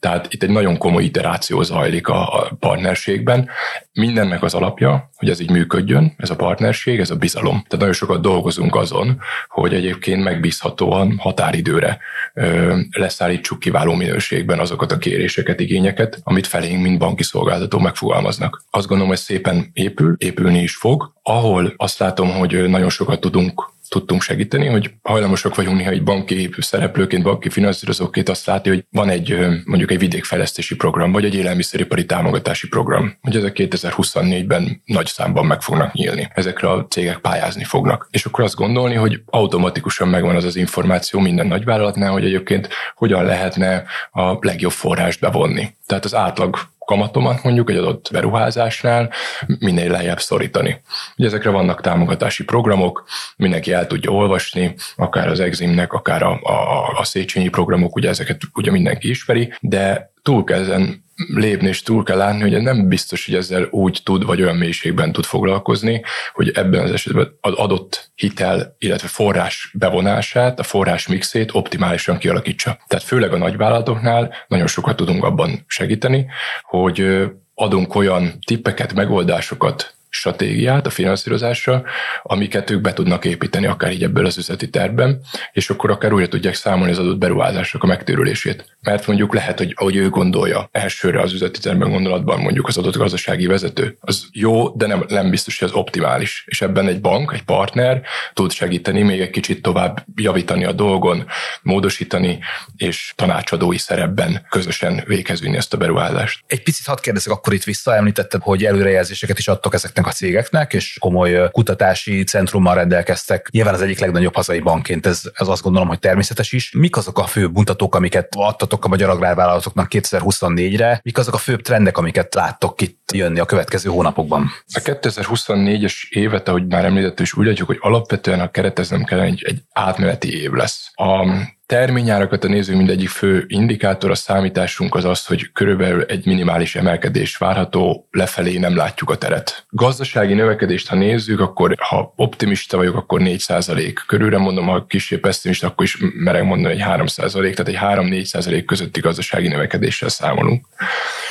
Tehát 0.00 0.32
itt 0.32 0.42
egy 0.42 0.50
nagyon 0.50 0.78
komoly 0.78 1.04
iteráció 1.04 1.62
zajlik 1.62 2.08
a, 2.08 2.40
a 2.40 2.56
partnerségben. 2.60 3.48
Mindennek 3.92 4.42
az 4.42 4.54
alapja, 4.54 5.10
hogy 5.16 5.30
ez 5.30 5.40
így 5.40 5.50
működjön, 5.50 6.14
ez 6.16 6.30
a 6.30 6.36
partnerség, 6.36 7.00
ez 7.00 7.10
a 7.10 7.16
bizalom. 7.16 7.54
Tehát 7.54 7.78
nagyon 7.78 7.92
sokat 7.92 8.20
dolgozunk 8.20 8.74
azon, 8.74 9.20
hogy 9.48 9.74
egyébként 9.74 10.22
megbízhatóan 10.22 11.16
határidőre 11.18 11.98
ö, 12.34 12.78
lesz 12.90 13.20
szállítsuk 13.26 13.58
kiváló 13.58 13.94
minőségben 13.94 14.58
azokat 14.58 14.92
a 14.92 14.98
kéréseket, 14.98 15.60
igényeket, 15.60 16.20
amit 16.22 16.46
felénk, 16.46 16.82
mint 16.82 16.98
banki 16.98 17.22
szolgáltató 17.22 17.78
megfogalmaznak. 17.78 18.62
Azt 18.70 18.86
gondolom, 18.86 19.10
hogy 19.10 19.20
szépen 19.20 19.70
épül, 19.72 20.14
épülni 20.18 20.62
is 20.62 20.76
fog. 20.76 21.12
Ahol 21.22 21.74
azt 21.76 21.98
látom, 21.98 22.30
hogy 22.30 22.68
nagyon 22.68 22.88
sokat 22.88 23.20
tudunk 23.20 23.70
tudtunk 23.88 24.22
segíteni, 24.22 24.66
hogy 24.66 24.90
hajlamosak 25.02 25.54
vagyunk 25.54 25.76
néha 25.76 25.90
egy 25.90 26.02
banki 26.02 26.50
szereplőként, 26.58 27.22
banki 27.22 27.48
finanszírozóként 27.48 28.28
azt 28.28 28.46
látni, 28.46 28.70
hogy 28.70 28.84
van 28.90 29.08
egy 29.08 29.36
mondjuk 29.64 29.90
egy 29.90 29.98
vidékfejlesztési 29.98 30.76
program, 30.76 31.12
vagy 31.12 31.24
egy 31.24 31.34
élelmiszeripari 31.34 32.04
támogatási 32.04 32.68
program, 32.68 33.16
hogy 33.20 33.36
ezek 33.36 33.56
2024-ben 33.58 34.82
nagy 34.84 35.06
számban 35.06 35.46
meg 35.46 35.60
fognak 35.60 35.92
nyílni. 35.92 36.28
Ezekre 36.34 36.70
a 36.70 36.86
cégek 36.86 37.18
pályázni 37.18 37.64
fognak. 37.64 38.08
És 38.10 38.24
akkor 38.24 38.44
azt 38.44 38.54
gondolni, 38.54 38.94
hogy 38.94 39.20
automatikusan 39.26 40.08
megvan 40.08 40.36
az 40.36 40.44
az 40.44 40.56
információ 40.56 41.20
minden 41.20 41.46
nagyvállalatnál, 41.46 42.12
hogy 42.12 42.24
egyébként 42.24 42.68
hogyan 42.94 43.24
lehetne 43.24 43.84
a 44.10 44.36
legjobb 44.40 44.72
forrást 44.72 45.20
bevonni. 45.20 45.74
Tehát 45.86 46.04
az 46.04 46.14
átlag 46.14 46.58
kamatomat 46.86 47.42
mondjuk 47.42 47.70
egy 47.70 47.76
adott 47.76 48.08
beruházásnál 48.12 49.10
minél 49.58 49.90
lejjebb 49.90 50.20
szorítani. 50.20 50.80
Ugye 51.16 51.26
ezekre 51.26 51.50
vannak 51.50 51.80
támogatási 51.80 52.44
programok, 52.44 53.04
mindenki 53.36 53.72
el 53.72 53.86
tudja 53.86 54.10
olvasni, 54.10 54.74
akár 54.96 55.28
az 55.28 55.40
Eximnek, 55.40 55.92
akár 55.92 56.22
a, 56.22 56.40
a, 56.42 56.98
a 56.98 57.04
Széchenyi 57.04 57.48
programok, 57.48 57.96
ugye 57.96 58.08
ezeket 58.08 58.40
ugye 58.54 58.70
mindenki 58.70 59.08
ismeri, 59.08 59.52
de 59.60 60.12
túl 60.22 60.44
kell 60.44 60.60
ezen 60.60 61.04
lépni, 61.16 61.68
és 61.68 61.82
túl 61.82 62.02
kell 62.02 62.16
látni, 62.16 62.40
hogy 62.40 62.62
nem 62.62 62.88
biztos, 62.88 63.26
hogy 63.26 63.34
ezzel 63.34 63.68
úgy 63.70 64.00
tud, 64.04 64.24
vagy 64.24 64.42
olyan 64.42 64.56
mélységben 64.56 65.12
tud 65.12 65.24
foglalkozni, 65.24 66.02
hogy 66.32 66.50
ebben 66.54 66.80
az 66.80 66.90
esetben 66.90 67.36
az 67.40 67.52
adott 67.52 68.10
hitel, 68.14 68.76
illetve 68.78 69.08
forrás 69.08 69.70
bevonását, 69.78 70.58
a 70.58 70.62
forrás 70.62 71.06
mixét 71.06 71.54
optimálisan 71.54 72.18
kialakítsa. 72.18 72.78
Tehát 72.86 73.04
főleg 73.04 73.32
a 73.32 73.38
nagyvállalatoknál 73.38 74.34
nagyon 74.48 74.66
sokat 74.66 74.96
tudunk 74.96 75.24
abban 75.24 75.64
segíteni, 75.66 76.26
hogy 76.62 77.26
adunk 77.54 77.94
olyan 77.94 78.32
tippeket, 78.46 78.94
megoldásokat, 78.94 79.95
stratégiát 80.16 80.86
a 80.86 80.90
finanszírozásra, 80.90 81.82
amiket 82.22 82.70
ők 82.70 82.80
be 82.80 82.92
tudnak 82.92 83.24
építeni 83.24 83.66
akár 83.66 83.92
így 83.92 84.02
ebből 84.02 84.26
az 84.26 84.38
üzleti 84.38 84.70
tervben, 84.70 85.20
és 85.52 85.70
akkor 85.70 85.90
akár 85.90 86.12
újra 86.12 86.28
tudják 86.28 86.54
számolni 86.54 86.92
az 86.92 86.98
adott 86.98 87.18
beruházások 87.18 87.82
a 87.82 87.86
megtérülését. 87.86 88.76
Mert 88.80 89.06
mondjuk 89.06 89.34
lehet, 89.34 89.58
hogy 89.58 89.72
ahogy 89.76 89.96
ő 89.96 90.08
gondolja, 90.08 90.68
elsőre 90.72 91.20
az 91.20 91.32
üzleti 91.32 91.60
tervben 91.60 91.90
gondolatban 91.90 92.40
mondjuk 92.40 92.68
az 92.68 92.76
adott 92.76 92.96
gazdasági 92.96 93.46
vezető, 93.46 93.96
az 94.00 94.28
jó, 94.32 94.68
de 94.68 94.86
nem, 94.86 95.04
nem 95.08 95.30
biztos, 95.30 95.58
hogy 95.58 95.68
az 95.68 95.74
optimális. 95.74 96.44
És 96.46 96.60
ebben 96.60 96.88
egy 96.88 97.00
bank, 97.00 97.32
egy 97.34 97.42
partner 97.42 98.02
tud 98.34 98.52
segíteni, 98.52 99.02
még 99.02 99.20
egy 99.20 99.30
kicsit 99.30 99.62
tovább 99.62 100.04
javítani 100.14 100.64
a 100.64 100.72
dolgon, 100.72 101.26
módosítani, 101.62 102.38
és 102.76 103.12
tanácsadói 103.16 103.78
szerepben 103.78 104.46
közösen 104.50 105.02
végezni 105.06 105.56
ezt 105.56 105.74
a 105.74 105.76
beruházást. 105.76 106.44
Egy 106.46 106.62
picit 106.62 106.86
hadd 106.86 107.00
kérdezek 107.00 107.32
akkor 107.32 107.52
itt 107.52 107.64
vissza, 107.64 107.94
említetted, 107.94 108.40
hogy 108.42 108.64
előrejelzéseket 108.64 109.38
is 109.38 109.48
adtok 109.48 109.74
ezeknek 109.74 110.05
a 110.06 110.10
cégeknek, 110.10 110.72
és 110.72 110.96
komoly 111.00 111.50
kutatási 111.50 112.24
centrummal 112.24 112.74
rendelkeztek. 112.74 113.48
Nyilván 113.50 113.74
az 113.74 113.82
egyik 113.82 113.98
legnagyobb 113.98 114.34
hazai 114.34 114.60
bankként 114.60 115.06
ez, 115.06 115.22
ez 115.34 115.48
azt 115.48 115.62
gondolom, 115.62 115.88
hogy 115.88 115.98
természetes 115.98 116.52
is. 116.52 116.72
Mik 116.72 116.96
azok 116.96 117.18
a 117.18 117.24
fő 117.24 117.46
mutatók, 117.46 117.94
amiket 117.94 118.28
adtatok 118.36 118.84
a 118.84 118.88
magyar 118.88 119.08
agrárvállalatoknak 119.08 119.86
2024-re? 119.90 121.00
Mik 121.02 121.18
azok 121.18 121.34
a 121.34 121.38
főbb 121.38 121.62
trendek, 121.62 121.98
amiket 121.98 122.34
láttok 122.34 122.80
itt 122.80 123.10
jönni 123.12 123.38
a 123.38 123.44
következő 123.44 123.90
hónapokban? 123.90 124.50
A 124.74 124.80
2024-es 124.80 125.94
évet, 126.08 126.48
ahogy 126.48 126.66
már 126.66 126.84
említett, 126.84 127.20
is 127.20 127.34
úgy 127.34 127.46
látjuk, 127.46 127.68
hogy 127.68 127.78
alapvetően 127.80 128.40
a 128.40 128.50
kereteznem 128.50 129.04
kell 129.04 129.20
egy, 129.20 129.42
egy 129.46 129.62
átmeneti 129.72 130.40
év 130.40 130.50
lesz. 130.50 130.90
A 130.94 131.26
terményárakat 131.66 132.44
a 132.44 132.48
néző 132.48 132.76
mindegyik 132.76 133.08
fő 133.08 133.44
indikátor, 133.46 134.10
a 134.10 134.14
számításunk 134.14 134.94
az 134.94 135.04
az, 135.04 135.26
hogy 135.26 135.52
körülbelül 135.52 136.02
egy 136.02 136.26
minimális 136.26 136.76
emelkedés 136.76 137.36
várható, 137.36 138.08
lefelé 138.10 138.58
nem 138.58 138.76
látjuk 138.76 139.10
a 139.10 139.16
teret. 139.16 139.66
Gazdasági 139.70 140.34
növekedést, 140.34 140.88
ha 140.88 140.96
nézzük, 140.96 141.40
akkor 141.40 141.74
ha 141.78 142.12
optimista 142.16 142.76
vagyok, 142.76 142.96
akkor 142.96 143.20
4% 143.24 143.92
körülre 144.06 144.38
mondom, 144.38 144.66
ha 144.66 144.86
kicsit 144.86 145.20
pessimista, 145.20 145.66
akkor 145.66 145.84
is 145.84 145.96
merek 146.14 146.44
mondani, 146.44 146.80
hogy 146.80 147.00
3%, 147.08 147.54
tehát 147.54 147.68
egy 147.68 147.78
3-4% 147.80 148.62
közötti 148.66 149.00
gazdasági 149.00 149.48
növekedéssel 149.48 150.08
számolunk. 150.08 150.66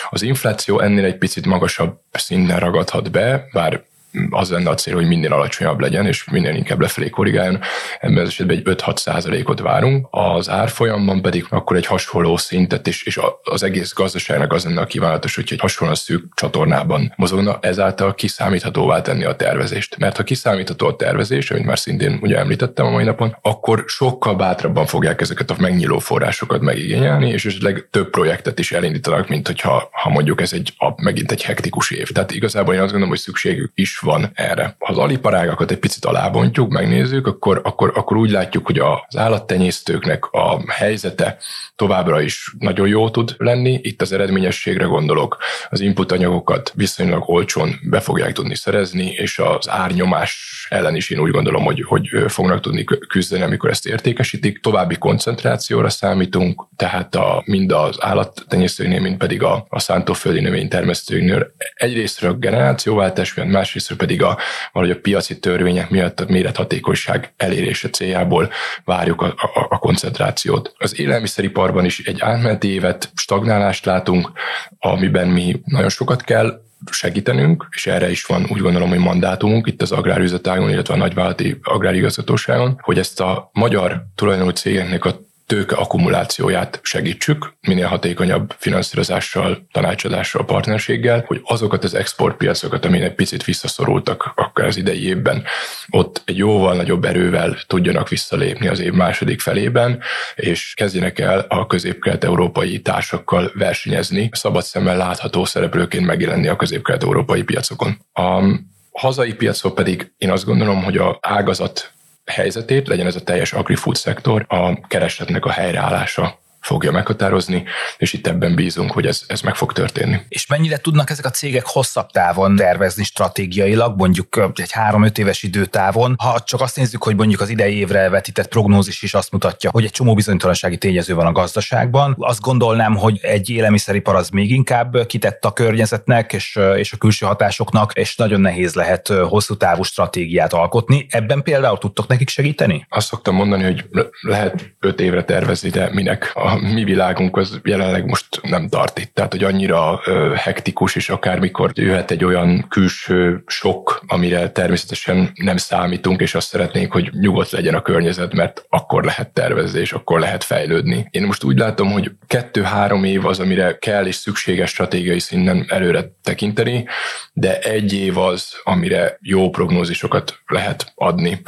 Az 0.10 0.22
infláció 0.22 0.80
ennél 0.80 1.06
egy 1.06 1.18
picit 1.18 1.46
magasabb 1.46 2.00
szinten 2.12 2.60
ragadhat 2.60 3.12
be, 3.12 3.46
bár 3.54 3.84
az 4.30 4.50
lenne 4.50 4.70
a 4.70 4.74
cél, 4.74 4.94
hogy 4.94 5.08
minél 5.08 5.34
alacsonyabb 5.34 5.80
legyen, 5.80 6.06
és 6.06 6.30
minél 6.30 6.56
inkább 6.56 6.82
lefelé 6.82 7.10
korrigáljon. 7.10 7.60
Ebben 8.00 8.18
az 8.18 8.28
esetben 8.28 8.58
egy 8.58 8.64
5-6 8.66 8.98
százalékot 8.98 9.60
várunk. 9.60 10.08
Az 10.12 10.50
árfolyamban 10.50 11.22
pedig 11.22 11.46
akkor 11.50 11.76
egy 11.76 11.86
hasonló 11.86 12.38
szintet, 12.38 12.88
és, 12.88 13.04
és 13.04 13.20
az 13.44 13.64
egész 13.64 13.94
gazdaságnak 13.94 14.54
az 14.54 14.66
lenne 14.66 14.82
a 14.82 14.86
kívánatos, 14.86 15.36
hogy 15.36 15.48
egy 15.50 15.60
hasonló 15.60 15.94
szűk 15.94 16.24
csatornában 16.34 17.14
mozogna, 17.16 17.58
ezáltal 17.62 18.16
kiszámíthatóvá 18.16 19.02
tenni 19.02 19.24
a 19.24 19.36
tervezést. 19.36 19.98
Mert 19.98 20.18
ha 20.18 20.24
kiszámítható 20.24 20.88
a 20.88 20.96
tervezés, 20.96 21.52
amit 21.52 21.66
már 21.66 21.80
szintén 21.80 22.20
ugye 22.22 22.38
említettem 22.38 22.86
a 22.86 22.90
mai 22.90 23.04
napon, 23.04 23.38
akkor 23.42 23.84
sokkal 23.88 24.36
bátrabban 24.36 24.86
fogják 24.86 25.22
ezeket 25.22 25.52
a 25.52 25.56
megnyíló 25.60 26.00
forrásokat 26.00 26.62
megigényelni, 26.62 27.30
és 27.30 27.46
esetleg 27.46 27.88
több 27.92 28.10
projektet 28.10 28.60
is 28.60 28.72
elindítanak, 28.72 29.28
mint 29.28 29.48
hogyha 29.48 29.90
ha 29.92 30.10
mondjuk 30.10 30.42
ez 30.42 30.54
egy 30.54 30.74
a, 30.78 31.04
megint 31.04 31.32
egy 31.32 31.44
hektikus 31.44 31.92
év. 31.92 32.12
Tehát 32.12 32.32
igazából 32.32 32.74
én 32.74 32.80
azt 32.80 32.90
gondolom, 32.90 33.14
hogy 33.14 33.24
szükségük 33.24 33.72
is 33.76 33.98
van 34.06 34.32
erre. 34.34 34.76
Ha 34.80 34.92
az 34.92 34.98
aliparágakat 34.98 35.72
egy 35.72 35.80
picit 35.80 36.06
alábontjuk, 36.06 36.72
megnézzük, 36.72 37.28
akkor, 37.28 37.62
akkor, 37.64 37.92
akkor 37.96 38.18
úgy 38.18 38.30
látjuk, 38.30 38.66
hogy 38.66 38.80
az 38.80 39.18
állattenyésztőknek 39.18 40.26
a 40.26 40.72
helyzete 40.72 41.38
továbbra 41.76 42.22
is 42.22 42.56
nagyon 42.60 42.88
jó 42.88 43.10
tud 43.10 43.36
lenni. 43.38 43.80
Itt 43.84 44.02
az 44.02 44.12
eredményességre 44.12 44.86
gondolok. 44.86 45.38
Az 45.70 45.80
input 45.80 46.12
anyagokat 46.12 46.72
viszonylag 46.76 47.30
olcsón 47.30 47.80
be 47.90 48.00
fogják 48.00 48.34
tudni 48.34 48.56
szerezni, 48.56 49.06
és 49.06 49.40
az 49.40 49.70
árnyomás 49.70 50.65
ellen 50.70 50.96
is 50.96 51.10
én 51.10 51.20
úgy 51.20 51.32
gondolom, 51.32 51.64
hogy, 51.64 51.82
hogy 51.82 52.10
fognak 52.28 52.60
tudni 52.60 52.84
küzdeni, 52.84 53.44
amikor 53.44 53.70
ezt 53.70 53.88
értékesítik. 53.88 54.60
További 54.62 54.96
koncentrációra 54.96 55.90
számítunk, 55.90 56.68
tehát 56.76 57.16
a, 57.16 57.44
mind 57.46 57.72
az 57.72 57.98
állattenyésztőknél, 58.00 59.02
mind 59.02 59.18
pedig 59.18 59.44
a, 59.44 59.66
a 59.70 59.80
szántóföldi 59.80 60.40
növénytermesztőknél 60.40 61.54
egyrésztről 61.74 62.34
generációváltás 62.34 63.34
miatt, 63.34 63.50
másrésztről 63.50 63.98
pedig 63.98 64.24
a, 64.24 64.38
valahogy 64.72 64.96
a 64.96 65.00
piaci 65.00 65.40
törvények 65.40 65.90
miatt 65.90 66.20
a 66.20 66.26
mérethatékonyság 66.28 67.34
elérése 67.38 67.90
céljából 67.90 68.50
várjuk 68.84 69.22
a, 69.22 69.26
a, 69.26 69.68
a 69.70 69.78
koncentrációt. 69.78 70.74
Az 70.78 71.00
élelmiszeriparban 71.00 71.86
is 71.86 72.00
egy 72.00 72.22
átmeneti 72.22 72.68
évet, 72.68 73.12
stagnálást 73.16 73.86
látunk, 73.86 74.32
amiben 74.80 75.28
mi 75.28 75.62
nagyon 75.64 75.90
sokat 75.90 76.22
kell 76.22 76.64
segítenünk, 76.92 77.68
és 77.72 77.88
erre 77.88 78.10
is 78.10 78.26
van 78.26 78.46
úgy 78.50 78.62
gondolom, 78.62 78.90
hogy 78.90 79.00
mandátumunk 79.00 79.68
itt 79.68 79.82
az 79.82 79.92
agrárüzetágon, 79.92 80.70
illetve 80.70 80.94
a 80.94 80.98
nagyvállalati 80.98 81.60
agrárigazgatóságon, 81.64 82.80
hogy 82.82 82.98
ezt 82.98 83.20
a 83.20 83.50
magyar 83.54 84.06
tulajdonú 84.16 84.50
cégeknek 84.50 85.06
a 85.06 85.25
tőke 85.48 85.76
akkumulációját 85.76 86.80
segítsük, 86.84 87.54
minél 87.62 87.88
hatékonyabb 87.88 88.54
finanszírozással, 88.58 89.68
tanácsadással, 89.72 90.46
partnerséggel, 90.46 91.24
hogy 91.28 91.42
azokat 91.44 91.84
az 91.84 91.94
exportpiacokat, 91.94 92.86
amik 92.86 93.02
egy 93.02 93.14
picit 93.14 93.44
visszaszorultak 93.44 94.32
akár 94.36 94.68
az 94.68 94.78
idei 94.78 95.08
évben, 95.08 95.44
ott 95.90 96.22
egy 96.26 96.38
jóval 96.38 96.76
nagyobb 96.76 97.06
erővel 97.06 97.58
tudjanak 97.68 98.10
visszalépni 98.10 98.68
az 98.68 98.80
év 98.80 98.94
második 98.94 99.40
felében, 99.40 100.00
és 100.36 100.74
kezdjenek 100.76 101.20
el 101.20 101.46
a 101.50 101.68
közép-kelet-európai 101.68 102.82
társakkal 102.82 103.52
versenyezni, 103.54 104.30
szabad 104.32 104.64
szemmel 104.64 104.98
látható 104.98 105.46
szereplőként 105.46 106.06
megjelenni 106.06 106.48
a 106.48 106.56
közép-kelet-európai 106.56 107.44
piacokon. 107.44 107.98
A 108.14 108.44
hazai 108.92 109.34
piacon 109.34 109.74
pedig 109.76 110.14
én 110.18 110.32
azt 110.32 110.46
gondolom, 110.46 110.84
hogy 110.84 110.98
a 110.98 111.18
ágazat 111.22 111.94
helyzetét, 112.26 112.88
legyen 112.88 113.06
ez 113.06 113.16
a 113.16 113.24
teljes 113.24 113.54
agri-food 113.54 113.96
szektor, 113.96 114.46
a 114.48 114.88
keresletnek 114.88 115.46
a 115.46 115.52
helyreállása 115.52 116.40
fogja 116.66 116.92
meghatározni, 116.92 117.64
és 117.98 118.14
itt 118.14 118.28
ebben 118.28 118.56
bízunk, 118.56 118.92
hogy 118.92 119.06
ez, 119.06 119.22
ez 119.28 119.42
meg 119.42 119.56
fog 119.56 119.74
történni. 119.74 120.20
És 120.28 120.48
mennyire 120.48 120.78
tudnak 120.78 121.10
ezek 121.10 121.26
a 121.26 121.30
cégek 121.30 121.66
hosszabb 121.66 122.10
távon 122.12 122.56
tervezni 122.56 123.04
stratégiailag, 123.04 123.98
mondjuk 123.98 124.52
egy 124.56 124.72
három-öt 124.72 125.18
éves 125.18 125.44
időtávon? 125.44 126.16
Ha 126.18 126.40
csak 126.40 126.62
azt 126.62 126.76
nézzük, 126.76 127.04
hogy 127.04 127.16
mondjuk 127.16 127.42
az 127.42 127.50
idei 127.50 127.78
évre 127.78 128.10
vetített 128.10 128.48
prognózis 128.48 129.02
is 129.02 129.14
azt 129.14 129.32
mutatja, 129.32 129.70
hogy 129.70 129.84
egy 129.84 129.92
csomó 129.92 130.14
bizonytalansági 130.14 130.78
tényező 130.78 131.16
van 131.16 131.26
a 131.26 131.32
gazdaságban, 131.32 132.16
azt 132.20 132.42
gondolnám, 132.42 132.96
hogy 132.96 133.20
egy 133.22 133.50
élelmiszeripar 133.50 134.16
az 134.16 134.30
még 134.30 134.52
inkább 134.52 135.06
kitett 135.06 135.46
a 135.46 135.52
környezetnek 135.52 136.34
és, 136.34 136.60
és 136.78 136.94
a 136.94 136.98
külső 136.98 137.26
hatásoknak, 137.26 137.94
és 137.94 138.16
nagyon 138.16 138.42
nehéz 138.42 138.74
lehet 138.74 139.08
hosszú 139.08 139.58
távú 139.58 139.84
stratégiát 139.84 140.54
alkotni. 140.54 141.06
Ebben 141.10 141.44
például 141.44 141.78
tudtok 141.78 142.08
nekik 142.08 142.30
segíteni? 142.30 142.86
Azt 142.90 143.08
szoktam 143.08 143.36
mondani, 143.36 143.64
hogy 143.64 143.86
lehet 144.22 144.76
öt 144.80 145.00
évre 145.00 145.24
tervezni, 145.24 145.70
de 145.70 145.90
minek? 145.94 146.32
A 146.34 146.55
mi 146.62 146.84
világunk 146.84 147.38
az 147.38 147.60
jelenleg 147.64 148.06
most 148.06 148.26
nem 148.42 148.68
tart 148.68 149.00
itt. 149.00 149.14
Tehát, 149.14 149.32
hogy 149.32 149.44
annyira 149.44 150.02
hektikus, 150.36 150.96
és 150.96 151.10
akármikor 151.10 151.72
jöhet 151.74 152.12
egy 152.12 152.24
olyan 152.24 152.66
külső 152.70 153.44
sok, 153.48 154.04
amire 154.08 154.50
természetesen 154.50 155.32
nem 155.34 155.58
számítunk, 155.58 156.22
és 156.22 156.36
azt 156.36 156.48
szeretnénk, 156.48 156.92
hogy 156.92 157.10
nyugodt 157.12 157.52
legyen 157.52 157.76
a 157.76 157.82
környezet, 157.82 158.34
mert 158.34 158.66
akkor 158.70 159.04
lehet 159.04 159.30
tervezni, 159.30 159.80
és 159.80 159.94
akkor 159.94 160.20
lehet 160.20 160.44
fejlődni. 160.44 161.08
Én 161.10 161.26
most 161.26 161.44
úgy 161.44 161.58
látom, 161.58 161.92
hogy 161.92 162.12
kettő-három 162.28 163.04
év 163.04 163.26
az, 163.26 163.40
amire 163.40 163.78
kell 163.78 164.06
és 164.06 164.16
szükséges 164.16 164.70
stratégiai 164.70 165.20
szinten 165.20 165.66
előre 165.68 166.12
tekinteni, 166.24 166.86
de 167.34 167.60
egy 167.60 167.94
év 167.94 168.18
az, 168.18 168.54
amire 168.64 169.18
jó 169.22 169.50
prognózisokat 169.50 170.40
lehet 170.46 170.92
adni. 170.96 171.42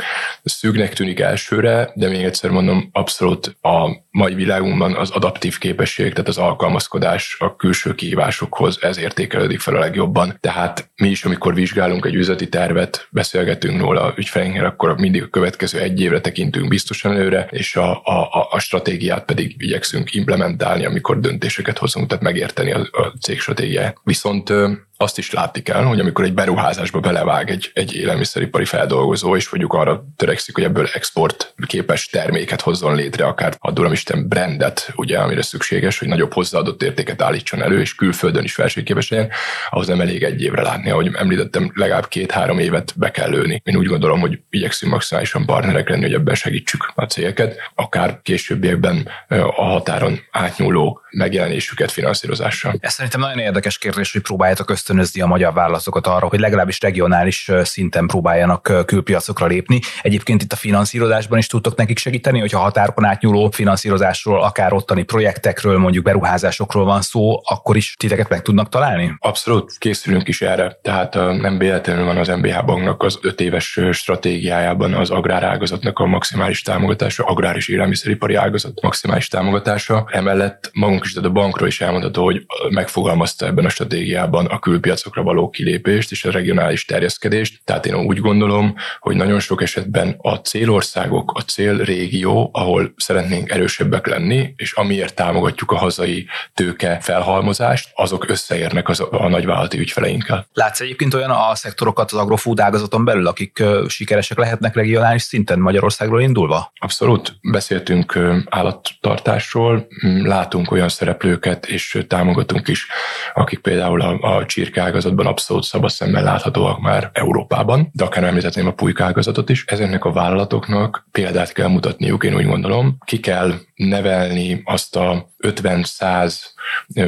Szűknek 0.44 0.94
tűnik 0.94 1.20
elsőre, 1.20 1.92
de 1.94 2.10
még 2.10 2.24
egyszer 2.24 2.50
mondom, 2.50 2.90
abszolút 2.92 3.58
a 3.62 4.06
mai 4.12 4.34
világunkban 4.34 4.94
az 4.98 5.10
adaptív 5.10 5.58
képesség, 5.58 6.12
tehát 6.12 6.28
az 6.28 6.38
alkalmazkodás 6.38 7.36
a 7.40 7.56
külső 7.56 7.96
kihívásokhoz, 7.96 8.78
ez 8.82 8.98
értékelődik 8.98 9.60
fel 9.60 9.76
a 9.76 9.80
legjobban. 9.80 10.38
Tehát 10.40 10.90
mi 10.96 11.08
is, 11.08 11.26
amikor 11.26 11.54
vizsgálunk 11.54 12.06
egy 12.06 12.16
üzleti 12.16 12.50
tervet, 12.50 13.08
beszélgetünk 13.12 13.82
róla 13.82 14.02
a 14.02 14.14
ügyfeleinknél, 14.18 14.66
akkor 14.66 14.98
mindig 14.98 15.24
a 15.24 15.28
következő 15.28 15.80
egy 15.80 16.02
évre 16.02 16.22
tekintünk 16.22 16.68
biztosan 16.68 17.12
előre, 17.12 17.48
és 17.52 17.76
a, 17.76 18.02
a, 18.04 18.48
a 18.52 18.60
stratégiát 18.60 19.26
pedig 19.26 19.56
igyekszünk 19.58 20.14
implementálni, 20.14 20.86
amikor 20.86 21.20
döntéseket 21.20 21.78
hozunk, 21.78 22.08
tehát 22.08 22.24
megérteni 22.24 22.72
a, 22.72 22.80
a 22.92 23.14
cég 23.22 23.40
stratégiáját. 23.40 23.98
Viszont 24.04 24.54
azt 24.98 25.18
is 25.18 25.32
látni 25.32 25.62
kell, 25.62 25.84
hogy 25.84 26.00
amikor 26.00 26.26
egy 26.26 26.34
beruházásba 26.34 27.00
belevág 27.00 27.50
egy, 27.50 27.72
egy 27.74 27.96
élelmiszeripari 27.96 28.66
feldolgozó, 28.66 29.36
és 29.36 29.50
mondjuk 29.50 29.74
arra 29.74 30.06
törekszik, 30.16 30.56
hogy 30.56 30.64
ebből 30.64 30.90
export 30.94 31.54
képes 31.66 32.08
terméket 32.08 32.62
hozzon 32.62 32.96
létre, 32.96 33.26
akár 33.26 33.56
addulam 33.60 33.92
Isten 33.92 34.28
brandet, 34.28 34.92
ugye, 34.96 35.20
amire 35.20 35.42
szükséges, 35.42 36.00
hogy 36.00 36.08
nagyobb 36.08 36.34
hozzáadott 36.34 36.84
értéket 36.84 37.22
állítson 37.22 37.62
elő, 37.62 37.80
és 37.80 37.96
külföldön 37.96 38.44
is 38.44 38.56
versenyképes 38.56 39.10
legyen, 39.10 39.30
ahhoz 39.70 39.88
nem 39.88 40.02
elég 40.02 40.24
egy 40.24 40.42
évre 40.42 40.62
látni. 40.62 40.90
Ahogy 40.90 41.10
említettem, 41.14 41.72
legalább 41.74 42.08
két-három 42.08 42.60
évet 42.60 42.94
be 42.96 43.12
kell 43.12 43.30
lőni. 43.30 43.62
Én 43.64 43.76
úgy 43.76 43.88
gondolom, 43.88 44.20
hogy 44.20 44.40
igyekszünk 44.50 44.92
maximálisan 44.92 45.46
partnerek 45.46 45.90
lenni, 45.90 46.02
hogy 46.02 46.14
ebben 46.14 46.36
segítsük 46.36 46.92
a 46.96 47.06
cégeket, 47.06 47.56
akár 47.76 48.20
későbbiekben 48.24 49.10
a 49.28 49.64
határon 49.64 50.20
átnyúló 50.32 51.02
megjelenésüket 51.10 51.92
finanszírozással. 51.92 52.76
Ez 52.80 52.94
szerintem 52.94 53.20
nagyon 53.20 53.40
érdekes 53.40 53.78
kérdés, 53.78 54.12
hogy 54.12 54.22
próbáljátok 54.22 54.70
ösztönözni 54.90 55.22
a 55.22 55.26
magyar 55.26 55.54
vállalatokat 55.54 56.08
arra, 56.08 56.28
hogy 56.28 56.40
legalábbis 56.40 56.82
regionális 56.82 57.52
szinten 57.64 58.08
próbáljanak 58.08 58.84
külpiacokra 58.86 59.46
lépni. 59.46 59.80
Egyébként 60.02 60.42
itt 60.44 60.52
a 60.52 60.56
finanszírozásban 60.56 61.38
is 61.38 61.48
tudtok 61.48 61.76
nekik 61.76 61.98
segíteni, 61.98 62.40
hogyha 62.40 62.60
határokon 62.60 63.06
átnyúló 63.06 63.50
finanszírozásról, 63.52 64.44
akár 64.44 64.74
ottani 64.74 65.04
projektekről, 65.04 65.78
mondjuk 65.78 66.04
beruházásokról 66.04 66.86
van 66.86 67.02
szó, 67.02 67.42
akkor 67.44 67.76
is 67.76 67.96
titeket 68.00 68.30
meg 68.30 68.42
tudnak 68.42 68.70
találni? 68.70 69.16
Abszolút 69.20 69.78
készülünk 69.78 70.28
is 70.28 70.42
erre. 70.42 70.78
Tehát 70.82 71.14
nem 71.14 71.58
véletlenül 71.58 72.06
van 72.06 72.18
az 72.18 72.28
MBH 72.28 72.66
banknak 72.66 73.04
az 73.04 73.20
öt 73.22 73.42
éves 73.42 73.80
stratégiájában 73.92 74.94
az 74.94 75.10
agrárágazatnak 75.10 76.00
a 76.00 76.06
maximális 76.06 76.62
támogatása, 76.62 77.24
agrár 77.24 77.56
és 77.56 77.68
élelmiszeripari 77.68 78.36
ágazat 78.36 78.82
maximális 78.82 79.28
támogatása. 79.28 80.08
Emellett 80.12 80.70
magunk 80.74 81.04
is, 81.04 81.14
tehát 81.14 81.30
a 81.30 81.32
bankról 81.34 81.68
is 81.68 81.82
elmondható, 81.82 82.24
hogy 82.24 82.46
megfogalmazta 82.70 83.46
ebben 83.46 83.66
a 83.66 83.70
stratégiában 83.70 84.46
a 84.46 84.60
külpiacokra 84.78 85.24
való 85.24 85.50
kilépést 85.50 86.12
és 86.12 86.26
a 86.26 86.32
regionális 86.32 86.86
terjeszkedést. 86.86 87.60
Tehát 87.64 87.86
én 87.86 87.96
úgy 87.96 88.20
gondolom, 88.20 88.76
hogy 89.00 89.16
nagyon 89.16 89.40
sok 89.40 89.62
esetben 89.62 90.16
a 90.18 90.36
célországok, 90.36 91.32
a 91.36 91.42
célrégió, 91.42 92.50
ahol 92.54 92.94
szeretnénk 92.98 93.52
erősebbek 93.52 94.08
lenni, 94.08 94.54
és 94.56 94.72
amiért 94.72 95.16
támogatjuk 95.16 95.72
a 95.72 95.78
hazai 95.78 96.28
tőke 96.54 96.98
felhalmozást, 97.02 97.90
azok 97.96 98.30
összeérnek 98.30 98.90
az, 98.90 99.04
a 99.12 99.28
nagyvállalati 99.28 99.80
ügyfeleinkkel. 99.80 100.48
Látsz 100.54 100.80
egyébként 100.80 101.14
olyan 101.14 101.30
a 101.30 101.56
szektorokat 101.56 102.12
az 102.12 102.20
agrofood 102.20 102.60
ágazaton 102.60 103.06
belül, 103.06 103.28
akik 103.28 103.64
sikeresek 103.88 104.38
lehetnek 104.38 104.76
regionális 104.76 105.22
szinten 105.22 105.60
Magyarországról 105.60 106.22
indulva? 106.22 106.72
Abszolút. 106.80 107.36
Beszéltünk 107.42 108.20
állattartásról, 108.50 109.88
látunk 110.24 110.72
olyan 110.72 110.90
szereplőket, 110.90 111.66
és 111.66 112.04
támogatunk 112.08 112.68
is, 112.68 112.88
akik 113.34 113.60
például 113.60 114.02
a, 114.02 114.38
a 114.38 114.46
csirkágazatban 114.68 115.26
abszolút 115.26 115.64
szabad 115.64 115.90
szemmel 115.90 116.24
láthatóak 116.24 116.80
már 116.80 117.10
Európában, 117.14 117.90
de 117.94 118.04
akár 118.04 118.24
említetném 118.24 118.68
a 118.68 118.74
pulykágazatot 118.74 119.50
is. 119.50 119.66
Ezeknek 119.66 120.06
a 120.06 120.12
vállalatoknak 120.12 121.08
példát 121.12 121.52
kell 121.52 121.68
mutatniuk, 121.68 122.24
én 122.24 122.36
úgy 122.36 122.46
gondolom. 122.46 122.98
Ki 123.06 123.20
kell 123.20 123.54
nevelni 123.76 124.62
azt 124.66 124.96
a 124.96 125.30
50-100 125.44 126.36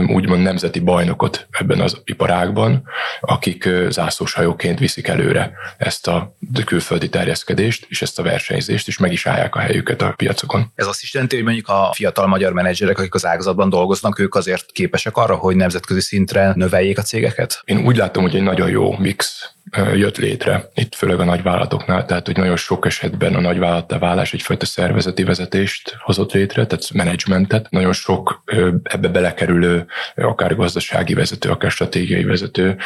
úgymond 0.07 0.41
nemzeti 0.41 0.79
bajnokot 0.79 1.47
ebben 1.51 1.79
az 1.79 2.01
iparágban, 2.03 2.83
akik 3.19 3.69
zászlóshajóként 3.89 4.79
viszik 4.79 5.07
előre 5.07 5.51
ezt 5.77 6.07
a 6.07 6.35
külföldi 6.65 7.09
terjeszkedést 7.09 7.85
és 7.89 8.01
ezt 8.01 8.19
a 8.19 8.23
versenyzést, 8.23 8.87
és 8.87 8.97
meg 8.97 9.11
is 9.11 9.25
állják 9.25 9.55
a 9.55 9.59
helyüket 9.59 10.01
a 10.01 10.13
piacokon. 10.15 10.71
Ez 10.75 10.87
azt 10.87 11.01
is 11.01 11.13
jelenti, 11.13 11.35
hogy 11.35 11.45
mondjuk 11.45 11.67
a 11.67 11.89
fiatal 11.93 12.27
magyar 12.27 12.53
menedzserek, 12.53 12.97
akik 12.97 13.13
az 13.13 13.25
ágazatban 13.25 13.69
dolgoznak, 13.69 14.19
ők 14.19 14.35
azért 14.35 14.71
képesek 14.71 15.17
arra, 15.17 15.35
hogy 15.35 15.55
nemzetközi 15.55 16.01
szintre 16.01 16.53
növeljék 16.55 16.97
a 16.97 17.01
cégeket? 17.01 17.48
Én 17.63 17.85
úgy 17.85 17.95
látom, 17.95 18.23
hogy 18.23 18.35
egy 18.35 18.41
nagyon 18.41 18.69
jó 18.69 18.97
mix 18.97 19.51
jött 19.95 20.17
létre, 20.17 20.69
itt 20.73 20.95
főleg 20.95 21.19
a 21.19 21.23
nagyvállalatoknál, 21.23 22.05
tehát 22.05 22.25
hogy 22.25 22.37
nagyon 22.37 22.55
sok 22.55 22.85
esetben 22.85 23.35
a 23.35 23.41
nagyvállalattá 23.41 23.97
válás 23.97 24.33
egyfajta 24.33 24.65
szervezeti 24.65 25.23
vezetést 25.23 25.95
hozott 25.99 26.31
létre, 26.31 26.65
tehát 26.65 26.93
menedzsmentet. 26.93 27.67
Nagyon 27.69 27.93
sok 27.93 28.43
ebbe 28.83 29.07
belekerülő, 29.07 29.85
akár 30.15 30.55
gazdasági 30.55 31.13
vezető, 31.13 31.49
akár 31.49 31.71
stratégiai 31.71 32.23
vezető, 32.23 32.77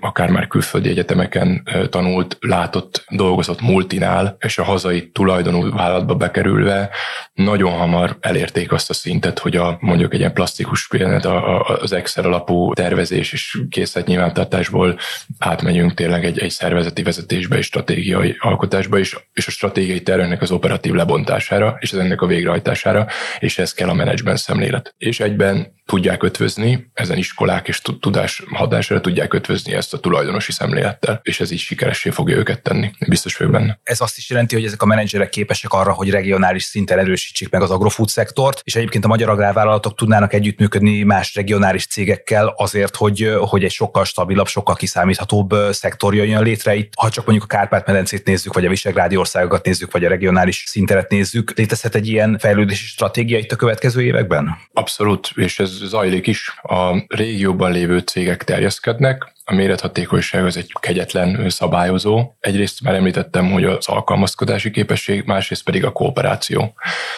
akár 0.00 0.30
már 0.30 0.46
külföldi 0.46 0.88
egyetemeken 0.88 1.68
tanult, 1.90 2.36
látott, 2.40 3.04
dolgozott 3.08 3.60
multinál, 3.60 4.36
és 4.40 4.58
a 4.58 4.64
hazai 4.64 5.10
tulajdonú 5.10 5.70
vállalatba 5.70 6.14
bekerülve 6.14 6.90
nagyon 7.34 7.72
hamar 7.72 8.16
elérték 8.20 8.72
azt 8.72 8.90
a 8.90 8.94
szintet, 8.94 9.38
hogy 9.38 9.56
a 9.56 9.76
mondjuk 9.80 10.12
egy 10.12 10.18
ilyen 10.18 10.32
plastikus 10.32 10.88
például 10.88 11.62
az 11.80 11.92
Excel 11.92 12.24
alapú 12.24 12.72
tervezés 12.72 13.32
és 13.32 13.58
készletnyilvántartásból 13.70 14.98
átmegyünk 15.38 15.94
tényleg 16.08 16.24
egy, 16.24 16.38
egy 16.38 16.50
szervezeti 16.50 17.02
vezetésbe 17.02 17.56
és 17.56 17.66
stratégiai 17.66 18.36
alkotásba 18.38 18.98
is, 18.98 19.16
és 19.32 19.46
a 19.46 19.50
stratégiai 19.50 20.02
terveknek 20.02 20.42
az 20.42 20.50
operatív 20.50 20.92
lebontására, 20.92 21.76
és 21.80 21.92
az 21.92 21.98
ennek 21.98 22.22
a 22.22 22.26
végrehajtására, 22.26 23.06
és 23.38 23.58
ez 23.58 23.74
kell 23.74 23.88
a 23.88 23.94
menedzsment 23.94 24.38
szemlélet. 24.38 24.94
És 24.98 25.20
egyben 25.20 25.77
tudják 25.88 26.22
ötvözni, 26.22 26.90
ezen 26.94 27.16
iskolák 27.16 27.68
és 27.68 27.80
tudás 28.00 28.42
hatására 28.50 29.00
tudják 29.00 29.34
ötvözni 29.34 29.72
ezt 29.72 29.94
a 29.94 29.98
tulajdonosi 29.98 30.52
szemlélettel, 30.52 31.20
és 31.22 31.40
ez 31.40 31.50
így 31.50 31.58
sikeressé 31.58 32.10
fogja 32.10 32.36
őket 32.36 32.62
tenni. 32.62 32.90
Biztos 33.08 33.36
vagyok 33.36 33.52
benne. 33.52 33.80
Ez 33.82 34.00
azt 34.00 34.16
is 34.16 34.30
jelenti, 34.30 34.54
hogy 34.54 34.64
ezek 34.64 34.82
a 34.82 34.86
menedzserek 34.86 35.28
képesek 35.28 35.72
arra, 35.72 35.92
hogy 35.92 36.10
regionális 36.10 36.62
szinten 36.62 36.98
erősítsék 36.98 37.50
meg 37.50 37.62
az 37.62 37.70
agrofood 37.70 38.08
szektort, 38.08 38.60
és 38.64 38.74
egyébként 38.74 39.04
a 39.04 39.08
magyar 39.08 39.28
agrárvállalatok 39.28 39.94
tudnának 39.94 40.32
együttműködni 40.32 41.02
más 41.02 41.34
regionális 41.34 41.86
cégekkel 41.86 42.54
azért, 42.56 42.96
hogy, 42.96 43.34
hogy 43.38 43.64
egy 43.64 43.70
sokkal 43.70 44.04
stabilabb, 44.04 44.46
sokkal 44.46 44.74
kiszámíthatóbb 44.74 45.54
szektor 45.70 46.14
jöjjön 46.14 46.42
létre. 46.42 46.74
Itt, 46.74 46.92
ha 46.96 47.10
csak 47.10 47.26
mondjuk 47.26 47.52
a 47.52 47.56
Kárpát-medencét 47.56 48.26
nézzük, 48.26 48.54
vagy 48.54 48.66
a 48.66 48.68
Visegrádi 48.68 49.16
országokat 49.16 49.64
nézzük, 49.64 49.92
vagy 49.92 50.04
a 50.04 50.08
regionális 50.08 50.64
szinteret 50.66 51.10
nézzük, 51.10 51.52
létezhet 51.56 51.94
egy 51.94 52.08
ilyen 52.08 52.38
fejlődési 52.38 52.86
stratégia 52.86 53.38
itt 53.38 53.52
a 53.52 53.56
következő 53.56 54.02
években? 54.02 54.56
Abszolút, 54.72 55.30
és 55.34 55.58
ez 55.58 55.77
zajlik 55.86 56.26
is. 56.26 56.54
A 56.62 57.04
régióban 57.08 57.72
lévő 57.72 57.98
cégek 57.98 58.44
terjeszkednek, 58.44 59.32
a 59.50 59.54
mérethatékonyság 59.54 60.44
az 60.44 60.56
egy 60.56 60.72
kegyetlen 60.80 61.50
szabályozó. 61.50 62.32
Egyrészt 62.40 62.82
már 62.82 62.94
említettem, 62.94 63.50
hogy 63.50 63.64
az 63.64 63.88
alkalmazkodási 63.88 64.70
képesség, 64.70 65.24
másrészt 65.26 65.64
pedig 65.64 65.84
a 65.84 65.92
kooperáció. 65.92 66.74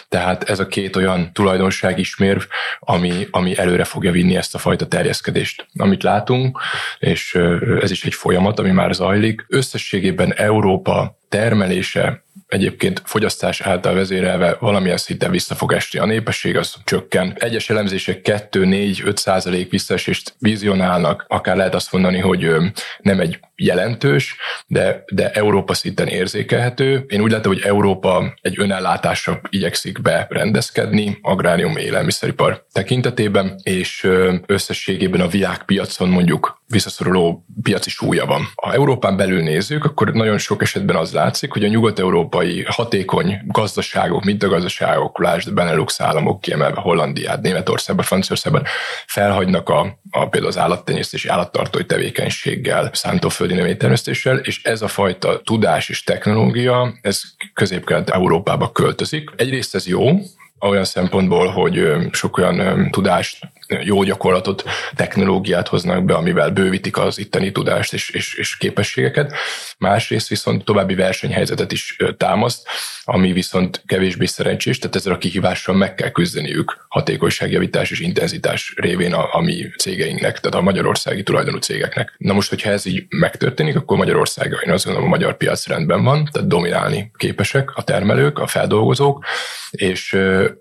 Tehát 0.09 0.43
ez 0.43 0.59
a 0.59 0.67
két 0.67 0.95
olyan 0.95 1.33
tulajdonság 1.33 1.99
ismérv, 1.99 2.41
ami, 2.79 3.27
ami 3.31 3.57
előre 3.57 3.83
fogja 3.83 4.11
vinni 4.11 4.35
ezt 4.35 4.55
a 4.55 4.57
fajta 4.57 4.87
terjeszkedést. 4.87 5.65
Amit 5.77 6.03
látunk, 6.03 6.59
és 6.99 7.37
ez 7.81 7.91
is 7.91 8.03
egy 8.03 8.13
folyamat, 8.13 8.59
ami 8.59 8.71
már 8.71 8.93
zajlik, 8.93 9.45
összességében 9.47 10.33
Európa 10.33 11.19
termelése 11.29 12.23
egyébként 12.51 13.01
fogyasztás 13.05 13.61
által 13.61 13.93
vezérelve 13.93 14.57
valamilyen 14.59 14.97
szinten 14.97 15.31
vissza 15.31 15.55
fog 15.55 15.73
esni. 15.73 15.99
A 15.99 16.05
népesség 16.05 16.57
az 16.57 16.75
csökken. 16.83 17.35
Egyes 17.39 17.69
elemzések 17.69 18.19
2-4-5 18.23 19.15
százalék 19.15 19.71
visszaesést 19.71 20.35
vizionálnak, 20.39 21.25
akár 21.27 21.55
lehet 21.55 21.75
azt 21.75 21.91
mondani, 21.91 22.19
hogy 22.19 22.55
nem 22.97 23.19
egy 23.19 23.39
jelentős, 23.55 24.35
de, 24.67 25.03
de 25.13 25.31
Európa 25.31 25.73
szinten 25.73 26.07
érzékelhető. 26.07 27.05
Én 27.07 27.21
úgy 27.21 27.31
látom, 27.31 27.53
hogy 27.53 27.61
Európa 27.61 28.33
egy 28.41 28.59
önellátásra 28.59 29.41
igyekszik 29.49 30.01
berendezkedni, 30.01 31.17
agrárium 31.21 31.77
élelmiszeripar 31.77 32.65
tekintetében, 32.71 33.55
és 33.63 34.07
összességében 34.45 35.21
a 35.21 35.27
világpiacon 35.27 36.09
mondjuk 36.09 36.60
visszaszoruló 36.71 37.45
piaci 37.63 37.89
súlya 37.89 38.25
van. 38.25 38.47
Ha 38.55 38.73
Európán 38.73 39.17
belül 39.17 39.41
nézzük, 39.41 39.85
akkor 39.85 40.11
nagyon 40.11 40.37
sok 40.37 40.61
esetben 40.61 40.95
az 40.95 41.13
látszik, 41.13 41.51
hogy 41.51 41.63
a 41.63 41.67
nyugat-európai 41.67 42.63
hatékony 42.67 43.39
gazdaságok, 43.45 44.23
mint 44.23 44.43
a 44.43 44.47
gazdaságok, 44.47 45.19
lásd 45.19 45.53
Benelux 45.53 46.01
államok, 46.01 46.41
kiemelve 46.41 46.79
Hollandiát, 46.79 47.41
Németországban, 47.41 48.05
Franciaországban 48.05 48.63
felhagynak 49.05 49.69
a, 49.69 49.99
a 50.11 50.27
például 50.27 50.51
az 50.51 50.57
állattenyésztési 50.57 51.27
állattartói 51.27 51.85
tevékenységgel, 51.85 52.89
szántóföldi 52.93 53.53
növénytermesztéssel, 53.53 54.37
és 54.37 54.63
ez 54.63 54.81
a 54.81 54.87
fajta 54.87 55.41
tudás 55.41 55.89
és 55.89 56.03
technológia, 56.03 56.93
ez 57.01 57.21
közép-kelet-európába 57.53 58.71
költözik. 58.71 59.29
Egyrészt 59.35 59.75
ez 59.75 59.87
jó, 59.87 60.19
olyan 60.59 60.83
szempontból, 60.83 61.47
hogy 61.47 61.93
sok 62.11 62.37
olyan 62.37 62.89
tudást 62.91 63.51
jó 63.79 64.03
gyakorlatot, 64.03 64.63
technológiát 64.95 65.67
hoznak 65.67 66.05
be, 66.05 66.13
amivel 66.13 66.49
bővítik 66.49 66.97
az 66.97 67.17
itteni 67.17 67.51
tudást 67.51 67.93
és, 67.93 68.09
és, 68.09 68.33
és 68.33 68.57
képességeket. 68.57 69.33
Másrészt 69.77 70.27
viszont 70.27 70.65
további 70.65 70.95
versenyhelyzetet 70.95 71.71
is 71.71 71.97
támaszt, 72.17 72.67
ami 73.03 73.31
viszont 73.31 73.83
kevésbé 73.85 74.25
szerencsés, 74.25 74.79
tehát 74.79 74.95
ezzel 74.95 75.13
a 75.13 75.17
kihívással 75.17 75.75
meg 75.75 75.95
kell 75.95 76.09
küzdeniük 76.09 76.85
hatékonyságjavítás 76.87 77.91
és 77.91 77.99
intenzitás 77.99 78.73
révén 78.75 79.13
a, 79.13 79.29
a 79.31 79.41
mi 79.41 79.69
cégeinknek, 79.77 80.39
tehát 80.39 80.57
a 80.57 80.61
magyarországi 80.61 81.23
tulajdonú 81.23 81.57
cégeknek. 81.57 82.15
Na 82.17 82.33
most, 82.33 82.49
hogyha 82.49 82.69
ez 82.69 82.85
így 82.85 83.05
megtörténik, 83.09 83.75
akkor 83.75 83.97
Magyarország, 83.97 84.57
én 84.65 84.73
azt 84.73 84.85
gondolom, 84.85 85.07
a 85.07 85.15
magyar 85.15 85.37
piac 85.37 85.67
rendben 85.67 86.03
van, 86.03 86.29
tehát 86.31 86.47
dominálni 86.47 87.11
képesek 87.17 87.75
a 87.75 87.83
termelők, 87.83 88.39
a 88.39 88.47
feldolgozók, 88.47 89.25
és 89.71 90.17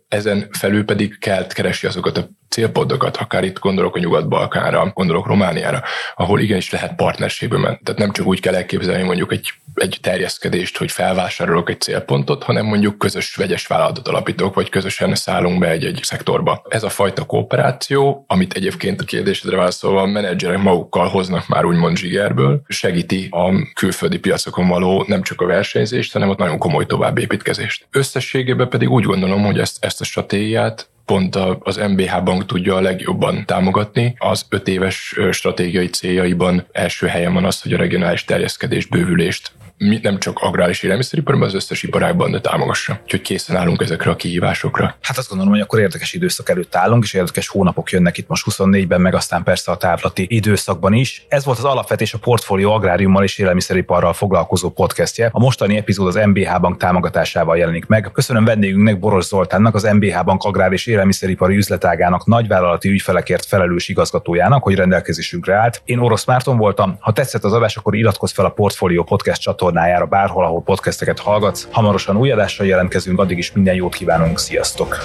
ezen 0.08 0.48
felül 0.58 0.84
pedig 0.84 1.18
kell 1.18 1.46
keresi 1.46 1.86
azokat 1.86 2.18
a 2.18 2.28
célpontokat, 2.48 2.99
akár 3.02 3.44
itt 3.44 3.58
gondolok 3.58 3.96
a 3.96 3.98
Nyugat-Balkánra, 3.98 4.90
gondolok 4.94 5.26
Romániára, 5.26 5.82
ahol 6.16 6.40
igenis 6.40 6.70
lehet 6.70 6.94
partnerségbe 6.94 7.58
menni. 7.58 7.78
Tehát 7.84 8.00
nem 8.00 8.12
csak 8.12 8.26
úgy 8.26 8.40
kell 8.40 8.54
elképzelni 8.54 9.02
mondjuk 9.02 9.32
egy, 9.32 9.52
egy 9.74 9.98
terjeszkedést, 10.02 10.76
hogy 10.76 10.90
felvásárolok 10.90 11.70
egy 11.70 11.80
célpontot, 11.80 12.42
hanem 12.42 12.66
mondjuk 12.66 12.98
közös 12.98 13.34
vegyes 13.34 13.66
vállalatot 13.66 14.08
alapítok, 14.08 14.54
vagy 14.54 14.68
közösen 14.68 15.14
szállunk 15.14 15.58
be 15.58 15.68
egy-egy 15.68 16.00
szektorba. 16.02 16.62
Ez 16.68 16.82
a 16.82 16.88
fajta 16.88 17.24
kooperáció, 17.24 18.24
amit 18.26 18.52
egyébként 18.52 19.00
a 19.00 19.04
kérdésedre 19.04 19.56
válaszolva 19.56 20.00
a 20.00 20.06
menedzserek 20.06 20.62
magukkal 20.62 21.08
hoznak 21.08 21.48
már 21.48 21.64
úgymond 21.64 21.96
zsigerből, 21.96 22.62
segíti 22.68 23.28
a 23.30 23.72
külföldi 23.74 24.18
piacokon 24.18 24.68
való 24.68 25.04
nem 25.06 25.22
csak 25.22 25.40
a 25.40 25.46
versenyzést, 25.46 26.12
hanem 26.12 26.28
ott 26.28 26.38
nagyon 26.38 26.58
komoly 26.58 26.86
továbbépítkezést. 26.86 27.86
Összességében 27.90 28.68
pedig 28.68 28.90
úgy 28.90 29.04
gondolom, 29.04 29.44
hogy 29.44 29.58
ezt, 29.58 29.84
ezt 29.84 30.00
a 30.00 30.04
stratégiát 30.04 30.88
pont 31.10 31.36
az 31.60 31.76
MBH 31.76 32.22
bank 32.24 32.46
tudja 32.46 32.74
a 32.74 32.80
legjobban 32.80 33.44
támogatni. 33.46 34.14
Az 34.18 34.46
öt 34.48 34.68
éves 34.68 35.16
stratégiai 35.30 35.88
céljaiban 35.88 36.66
első 36.72 37.06
helyen 37.06 37.32
van 37.32 37.44
az, 37.44 37.62
hogy 37.62 37.72
a 37.72 37.76
regionális 37.76 38.24
terjeszkedést, 38.24 38.90
bővülést 38.90 39.52
nem 39.80 40.18
csak 40.18 40.38
agrár 40.38 40.68
és 40.68 40.82
élelmiszeriparban, 40.82 41.46
az 41.46 41.54
összes 41.54 41.82
iparágban, 41.82 42.42
támogassa. 42.42 43.00
Úgyhogy 43.02 43.20
készen 43.20 43.56
állunk 43.56 43.82
ezekre 43.82 44.10
a 44.10 44.16
kihívásokra. 44.16 44.96
Hát 45.00 45.18
azt 45.18 45.28
gondolom, 45.28 45.52
hogy 45.52 45.62
akkor 45.62 45.78
érdekes 45.78 46.12
időszak 46.12 46.48
előtt 46.48 46.74
állunk, 46.74 47.04
és 47.04 47.12
érdekes 47.12 47.48
hónapok 47.48 47.90
jönnek 47.90 48.18
itt 48.18 48.28
most 48.28 48.46
24-ben, 48.50 49.00
meg 49.00 49.14
aztán 49.14 49.42
persze 49.42 49.72
a 49.72 49.76
távlati 49.76 50.26
időszakban 50.28 50.92
is. 50.92 51.24
Ez 51.28 51.44
volt 51.44 51.58
az 51.58 51.64
alapvetés 51.64 52.14
a 52.14 52.18
portfólió 52.18 52.72
agráriummal 52.72 53.22
és 53.24 53.38
élelmiszeriparral 53.38 54.12
foglalkozó 54.12 54.70
podcastje. 54.70 55.28
A 55.32 55.38
mostani 55.38 55.76
epizód 55.76 56.06
az 56.06 56.26
MBH 56.26 56.60
Bank 56.60 56.76
támogatásával 56.76 57.56
jelenik 57.56 57.86
meg. 57.86 58.10
Köszönöm 58.12 58.44
vendégünknek 58.44 58.98
Boros 58.98 59.24
Zoltánnak, 59.24 59.74
az 59.74 59.82
MBH 59.82 60.24
Bank 60.24 60.44
agrár 60.44 60.72
és 60.72 60.86
élelmiszeripari 60.86 61.56
üzletágának 61.56 62.26
nagyvállalati 62.26 62.88
ügyfelekért 62.88 63.46
felelős 63.46 63.88
igazgatójának, 63.88 64.62
hogy 64.62 64.74
rendelkezésünkre 64.74 65.54
állt. 65.54 65.82
Én 65.84 65.98
Orosz 65.98 66.24
Márton 66.24 66.56
voltam. 66.56 66.96
Ha 67.00 67.12
tetszett 67.12 67.44
az 67.44 67.52
adás, 67.52 67.76
akkor 67.76 67.94
iratkozz 67.94 68.32
fel 68.32 68.44
a 68.44 68.50
Portfolio 68.50 69.04
Podcast 69.04 69.40
csatornára 69.40 69.68
csatornájára 69.70 70.06
bárhol, 70.06 70.44
ahol 70.44 70.62
podcasteket 70.62 71.18
hallgatsz. 71.18 71.66
Hamarosan 71.70 72.16
új 72.16 72.30
adással 72.30 72.66
jelentkezünk, 72.66 73.18
addig 73.18 73.38
is 73.38 73.52
minden 73.52 73.74
jót 73.74 73.94
kívánunk, 73.94 74.38
sziasztok! 74.38 74.98